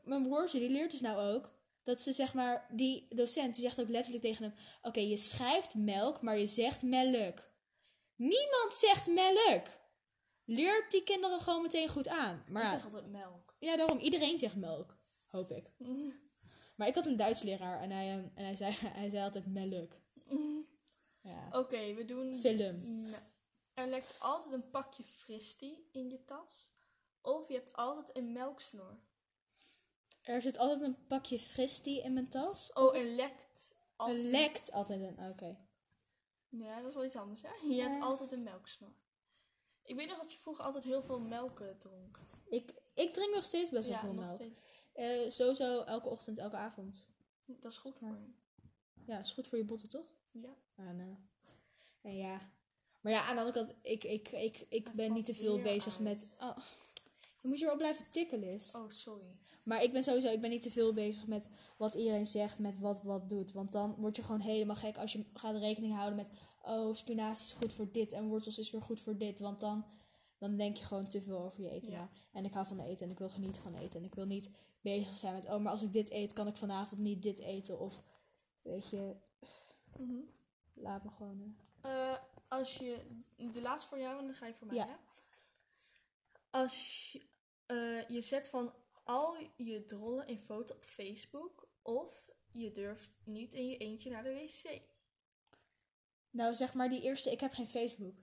[0.03, 1.57] mijn- broertje, die leert dus nou ook.
[1.83, 2.67] Dat ze zeg maar.
[2.71, 6.81] Die docent die zegt ook letterlijk tegen hem: Oké, je schrijft melk, maar je zegt
[6.81, 7.51] melk.
[8.15, 9.67] Niemand zegt melk.
[10.45, 12.43] Leert die kinderen gewoon meteen goed aan.
[12.49, 13.55] Maar ik zeg altijd melk.
[13.59, 13.97] ja, daarom.
[13.99, 14.97] Iedereen zegt melk.
[15.27, 15.71] Hoop ik.
[16.75, 19.45] Maar ik had een Duits leraar en hij, ehm, en hij, zei, hij zei altijd
[19.53, 19.93] melk.
[21.21, 21.47] Ja.
[21.51, 22.39] Oké, we doen...
[22.39, 23.05] Film.
[23.79, 26.73] Nou, er lekt altijd een pakje fristie in je tas.
[27.21, 28.97] Of je hebt altijd een melksnor.
[30.21, 32.73] Er zit altijd een pakje fristie in mijn tas.
[32.73, 34.17] Oh, er lekt altijd...
[34.17, 35.29] Er lekt altijd een.
[35.29, 35.57] Oké.
[36.49, 37.51] Ja, dat is wel iets anders, ja.
[37.61, 38.89] Je hebt altijd een melksnor.
[39.83, 42.19] Ik weet nog dat je vroeger altijd heel veel melk eh, dronk.
[42.49, 44.35] Ik, ik drink nog steeds best wel ja, veel nog melk.
[44.35, 44.63] steeds.
[44.93, 47.07] Eh, sowieso elke ochtend, elke avond.
[47.45, 48.33] Dat is goed voor je.
[49.05, 50.15] Ja, is goed voor je botten, toch?
[50.31, 50.55] Ja.
[50.75, 51.51] En, eh,
[52.01, 52.57] en ja.
[53.01, 55.99] Maar ja, aan de andere kant, ik, ik, ik, ik ben niet te veel bezig
[55.99, 56.35] met...
[56.41, 56.57] Oh,
[57.41, 58.75] je moet je wel blijven tikken, Liz.
[58.75, 59.37] Oh, sorry.
[59.63, 62.79] Maar ik ben sowieso, ik ben niet te veel bezig met wat iedereen zegt, met
[62.79, 63.51] wat wat doet.
[63.51, 66.29] Want dan word je gewoon helemaal gek als je gaat rekening houden met...
[66.61, 69.39] Oh, spinazie is goed voor dit en wortels is weer goed voor dit.
[69.39, 69.85] Want dan,
[70.37, 72.09] dan denk je gewoon te veel over je eten Ja.
[72.31, 73.99] En ik hou van eten en ik wil genieten van eten.
[73.99, 74.49] En ik wil niet
[74.81, 75.45] bezig zijn met...
[75.45, 77.79] Oh, maar als ik dit eet, kan ik vanavond niet dit eten.
[77.79, 78.01] Of,
[78.61, 79.15] weet je,
[79.97, 80.19] Mhm.
[80.73, 81.55] laat me gewoon...
[81.81, 82.13] eh.
[82.49, 83.07] Als je...
[83.51, 84.85] De laatste voor jou en dan ga je voor mij, Ja.
[84.85, 84.99] ja?
[86.49, 87.21] Als je,
[87.65, 88.73] eh, je zet van
[89.03, 91.67] al je drollen in foto op Facebook...
[91.81, 94.81] Of je durft niet in je eentje naar de wc.
[96.29, 98.15] Nou, zeg maar die eerste, ik heb geen Facebook.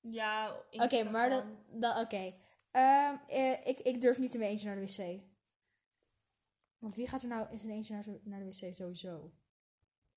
[0.00, 2.30] Ja, Oké, maar dan, dan oké.
[2.70, 5.22] Ehm, eh, ik, ik durf niet in mijn eentje naar de wc.
[6.78, 9.32] Want wie gaat er nou in zijn eentje naar, naar de wc sowieso?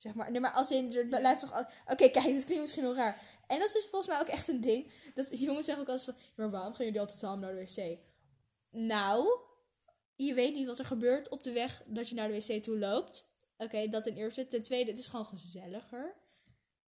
[0.03, 1.53] Zeg maar, nee, maar als in, er blijft toch...
[1.53, 3.21] al- Oké, kijk, dit klinkt misschien wel raar.
[3.47, 4.91] En dat is dus volgens mij ook echt een ding.
[5.15, 7.97] Dat jongens zeggen ook altijd van, maar waarom gaan jullie altijd samen naar de wc?
[8.69, 9.39] Nou,
[10.15, 12.77] je weet niet wat er gebeurt op de weg dat je naar de wc toe
[12.77, 13.25] loopt.
[13.57, 14.47] Oké, dat ten eerste.
[14.47, 16.15] Ten tweede, het is gewoon gezelliger.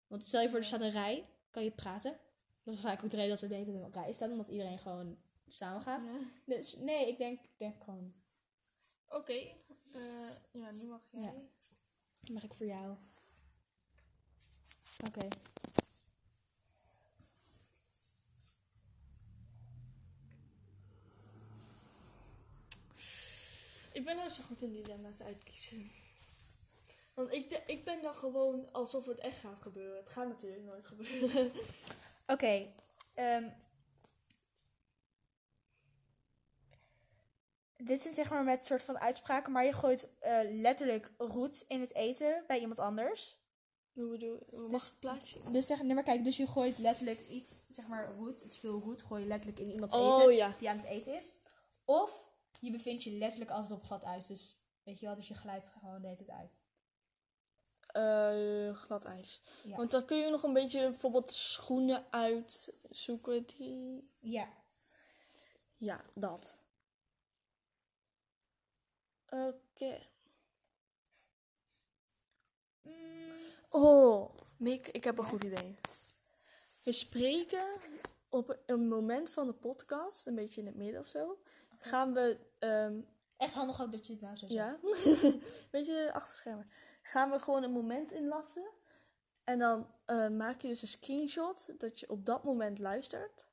[0.06, 2.16] Want stel je voor, er staat een rij, kan je praten.
[2.62, 4.48] Dat is vaak ook de reden dat er de hele tijd een rij staat, omdat
[4.48, 6.02] iedereen gewoon samen gaat.
[6.02, 6.18] Ja.
[6.44, 8.14] Dus nee, ik denk, ik denk gewoon,
[9.08, 9.32] Oké.
[9.32, 11.22] eh, ja, nu mag jij.
[11.22, 11.32] Ja.
[12.30, 12.96] Mag ik voor jou.
[15.06, 15.28] Oké.
[23.92, 25.90] Ik ben nooit zo goed in dilemma's uitkiezen.
[27.14, 29.96] Want ik, de- ik ben dan gewoon alsof het echt gaat gebeuren.
[29.96, 31.52] Het gaat natuurlijk nooit gebeuren.
[32.26, 32.62] Oké.
[33.14, 33.48] ehm,
[37.84, 41.80] dit is zeg maar met soort van uitspraken, maar je gooit eh, letterlijk roet in
[41.80, 43.42] het eten bij iemand anders.
[43.92, 44.56] Hoe bedoel je?
[44.70, 45.50] Mag het plaatsje?
[45.50, 48.80] Dus zeg, nee maar kijk, dus je gooit letterlijk iets, zeg maar roet, het spul
[48.80, 50.54] roet, gooi je letterlijk in iemands Oh eten ja.
[50.58, 51.32] die aan het eten is.
[51.84, 55.34] Of je bevindt je letterlijk altijd op glad ijs, dus weet je wel, dus je
[55.34, 56.58] glijdt gewoon de hele tijd uit.
[57.94, 59.42] Eh, glad ijs.
[59.64, 59.76] Ja.
[59.76, 63.46] Want dan kun je nog een beetje bijvoorbeeld schoenen uitzoeken.
[63.46, 64.10] Die...
[64.20, 64.48] Ja.
[65.76, 66.58] Ja, dat.
[69.34, 69.98] Oké.
[72.82, 72.92] Mm,
[73.68, 75.74] Oh, Mick, ik heb een goed idee.
[76.82, 77.66] We spreken
[78.28, 81.38] op een moment van de podcast, een beetje in het midden of zo.
[81.78, 83.00] Gaan we, ehm,
[83.36, 84.80] echt handig ook dat je het nou zo zegt.
[85.22, 85.38] ja,
[85.70, 86.70] beetje achterschermen.
[87.02, 88.70] Gaan we gewoon een moment inlassen.
[89.44, 93.46] En dan eh, maak je dus een screenshot dat je op dat moment luistert.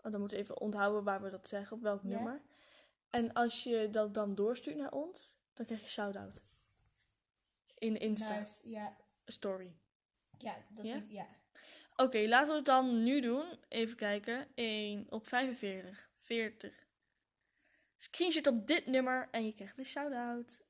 [0.00, 2.08] Want dan moeten we even onthouden waar we dat zeggen, op welk Ja.
[2.08, 2.40] nummer.
[3.14, 6.42] En als je dat dan doorstuurt naar ons, dan krijg je shout-out.
[7.78, 8.96] In Insta Nice, Ja,
[9.26, 9.72] story.
[10.38, 10.94] ja, dat Ja?
[10.94, 11.26] ik, ja.
[11.96, 13.44] Oké, laten we het dan nu doen.
[13.68, 14.48] Even kijken.
[14.54, 16.10] 1 op 45.
[16.12, 16.86] 40.
[17.96, 20.62] Screenshot op dit nummer en je krijgt een shout-out.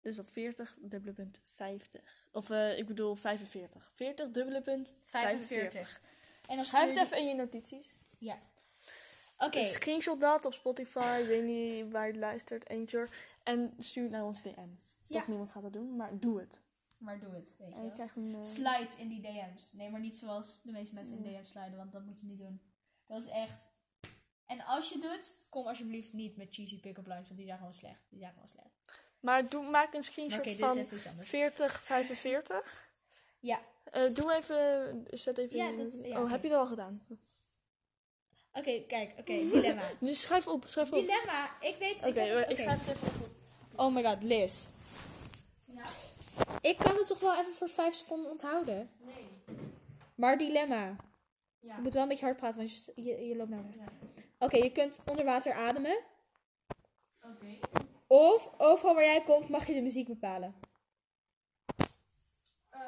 [0.00, 2.28] Dus op 40 dubbele punt 50.
[2.32, 3.90] Of eh, ik bedoel 45.
[3.94, 6.00] 40 dubbele punt 45.
[6.48, 7.90] En dan Schrijf het even in je notities.
[8.18, 8.38] Ja.
[9.40, 9.50] Oké.
[9.60, 11.18] Dus screenshot dat op Spotify.
[11.20, 12.68] Ik weet niet waar je luistert.
[12.68, 13.08] Anchor.
[13.42, 14.60] En stuur het naar onze DM.
[15.06, 15.18] Ja.
[15.18, 16.60] Toch niemand gaat dat doen, maar doe het.
[16.98, 18.34] Maar doe het, weet En je krijgt een...
[18.38, 19.72] eh, Slide in die DM's.
[19.72, 21.36] Nee, maar niet zoals de meeste mensen in Nee.
[21.40, 22.60] DM's sliden, want dat moet je niet doen.
[23.06, 23.70] Dat is echt...
[24.46, 27.74] En als je doet, kom alsjeblieft niet met cheesy pick-up lines, want die zijn gewoon
[27.74, 28.00] slecht.
[28.08, 28.68] Die zijn gewoon slecht.
[29.20, 31.28] maar doe, maak een screenshot van even iets anders.
[31.28, 32.88] 40, 45.
[33.40, 37.02] Ja, Eh, doe even, zet even Ja, dat- ja, oh, heb je dat al gedaan?
[38.52, 39.82] Oké, kijk, oké, dilemma.
[40.00, 40.94] Dus schrijf op, schrijf op.
[40.94, 41.96] Oké, dilemma, ik weet...
[41.96, 42.56] ik, ik, heb- oké.
[42.56, 43.30] schrijf het even op.
[43.80, 44.68] Oh my god, Liz.
[46.60, 48.90] Ik kan het toch wel even voor 5 seconden onthouden.
[48.98, 49.26] Nee.
[50.14, 50.96] Maar dilemma.
[51.58, 51.76] Ja.
[51.76, 53.88] Je moet wel een beetje hard praten, want je, je, je loopt naar weg.
[54.38, 55.98] Oké, je kunt onder water ademen.
[57.22, 57.58] Oké.
[58.06, 60.54] Of overal waar jij komt mag je de muziek bepalen.
[62.68, 62.80] Eh,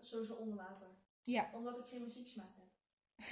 [0.00, 0.86] sowieso onder water.
[1.22, 1.50] Ja.
[1.54, 3.26] Omdat ik geen muzieksmaak heb.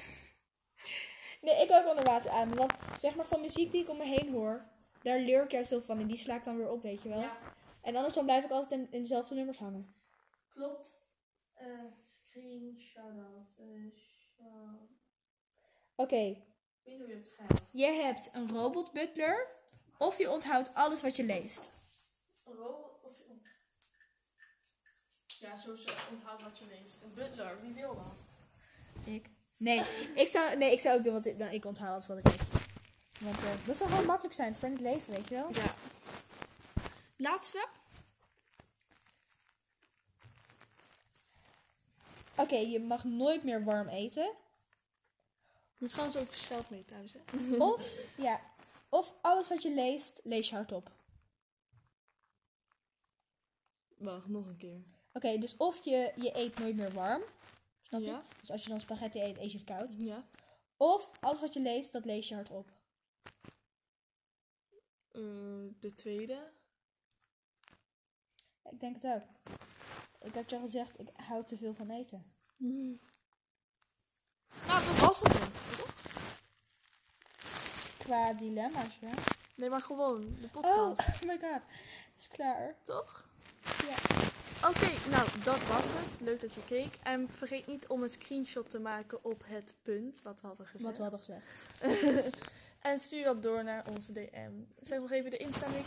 [1.78, 2.58] Ook onder water ademen.
[2.58, 4.64] Want zeg maar van muziek die ik om me heen hoor,
[5.02, 5.98] daar leer ik juist heel van.
[6.00, 7.20] En die sla ik dan weer op, weet je wel.
[7.20, 7.38] Ja,
[7.82, 9.94] En anders dan blijf ik altijd in, in dezelfde nummers hangen.
[10.48, 10.96] klopt.
[11.54, 11.66] Eh,
[12.04, 13.56] screen, shout-out.
[13.58, 13.66] eh,
[13.96, 14.88] shout-
[15.94, 16.36] Oké, Ik
[16.84, 17.62] weet niet hoe je het schrijft.
[17.72, 19.46] je hebt een robot butler.
[19.98, 21.70] Of je onthoudt alles wat je leest.
[22.44, 23.12] Ro of...
[25.40, 27.02] Ja, sowieso onthoud wat je leest.
[27.02, 28.26] Een butler, wie wil dat?
[29.04, 29.30] Ik?
[29.58, 29.82] Nee,
[30.14, 32.36] ik zou, nee, ik zou ook doen wat ik, nou, ik onthoud wat ik lees.
[33.20, 35.52] Want eh, dat zou gewoon makkelijk zijn voor in het leven, weet je wel.
[35.52, 35.74] Ja.
[37.16, 37.66] Laatste.
[42.36, 44.30] Oké, je mag nooit meer warm eten.
[45.78, 47.56] Doe trouwens ook zelf mee thuis, hè?
[47.56, 47.82] Of,
[48.16, 48.40] ja,
[48.88, 50.90] of alles wat je leest, lees je hardop.
[53.96, 54.82] Wacht, nog een keer.
[55.12, 57.22] Oké, dus of je, je eet nooit meer warm.
[57.88, 58.06] Snap je?
[58.06, 58.24] Ja.
[58.40, 59.94] Dus als je dan spaghetti eet, eet je het koud.
[59.98, 60.24] Ja.
[60.76, 62.68] Of alles wat je leest, dat lees je hardop.
[65.10, 65.22] Eh,
[65.80, 66.52] de tweede.
[68.70, 69.56] Ik denk het ook.
[70.20, 72.32] Ik heb je al gezegd, ik hou te veel van eten.
[74.66, 75.50] Nou, dat was het dan.
[77.98, 79.12] Qua dilemma's, ja.
[79.54, 81.08] Nee, maar gewoon de Oh, podcast.
[81.22, 81.62] oh my god.
[82.16, 82.76] Is klaar.
[82.82, 83.28] Toch?
[83.62, 84.27] Ja.
[84.68, 86.20] Oké, nou, dat was het.
[86.20, 86.94] Leuk dat je keek.
[87.02, 90.98] En vergeet niet om een screenshot te maken op het punt wat we hadden gezegd.
[90.98, 91.42] Wat we hadden
[91.80, 92.36] gezegd.
[92.80, 94.50] en stuur dat door naar onze DM.
[94.80, 95.86] Zeg nog even de Insta link.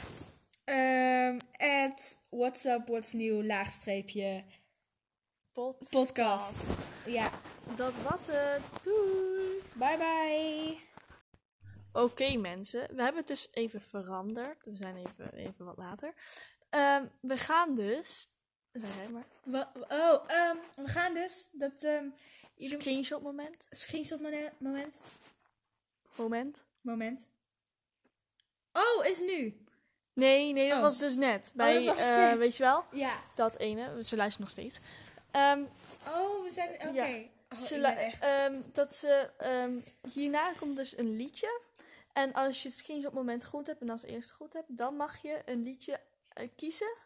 [0.64, 4.44] Ehm at what's up, what's new, laagstreepje,
[5.52, 5.90] Pod.
[5.90, 6.68] podcast.
[7.06, 7.32] Ja,
[7.76, 8.62] Dat was het.
[8.84, 9.62] Doei.
[9.74, 10.78] bye bye.
[11.94, 14.66] Oké mensen, we hebben het dus even veranderd.
[14.66, 16.14] We zijn even, even wat later.
[16.70, 18.30] Ehm, we gaan dus...
[18.74, 19.26] Zeg jij maar.
[19.44, 22.06] Wa- Oh, ehm, we gaan dus dat ehm
[22.56, 23.68] jullie Screenshot moment.
[23.70, 25.00] screenshot mone- moment.
[26.16, 26.64] Moment.
[26.82, 27.28] Moment.
[28.74, 29.66] Oh, is nu.
[30.14, 30.84] Nee, nee, dat Oh.
[30.84, 31.52] was dus net.
[31.56, 32.38] Bij, dat was eh, net.
[32.38, 32.84] weet je wel?
[32.92, 33.20] Ja.
[33.36, 34.04] Dat ene.
[34.04, 34.80] Ze luisteren nog steeds.
[35.32, 35.64] Ehm,
[36.08, 36.74] Oh, we zijn.
[36.74, 37.06] Oké.
[37.06, 37.24] Ja.
[37.50, 38.22] Oh, ze ik lu- ben echt.
[38.22, 39.72] ehm, dat ze, ehm,
[40.14, 41.60] hierna komt dus een liedje.
[42.14, 45.22] En als je het screenshot moment goed hebt en als eerste goed hebt, dan mag
[45.22, 46.00] je een liedje
[46.34, 46.98] eh, kiezen.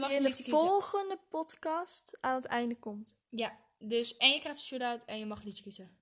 [0.00, 0.68] mag je in een de liedje kiezen.
[0.68, 3.14] volgende podcast aan het einde komt.
[3.28, 5.98] Ja, dus en je krijgt een shoot-out en je mag liedje kiezen.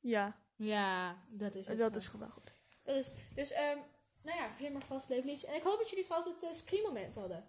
[0.00, 1.78] Ja, Ja, dat is het.
[1.78, 2.52] dat is gewoon wel goed.
[2.82, 3.78] Dat is, dus, ehm
[4.22, 5.44] nou ja, verzin maar vast leuk liedjes.
[5.50, 7.46] En ik hoop dat jullie trouwens het uh, screenmoment hadden.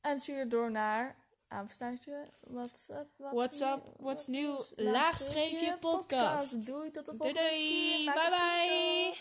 [0.00, 1.16] En stuur het door naar
[1.48, 2.28] aanverstaartje.
[2.40, 3.06] What's up?
[3.16, 6.66] What's up, what's new, laagstreepje podcast.
[6.66, 7.96] Doei, tot de Doei volgende keer.
[7.96, 9.18] doei, Maak bye bye.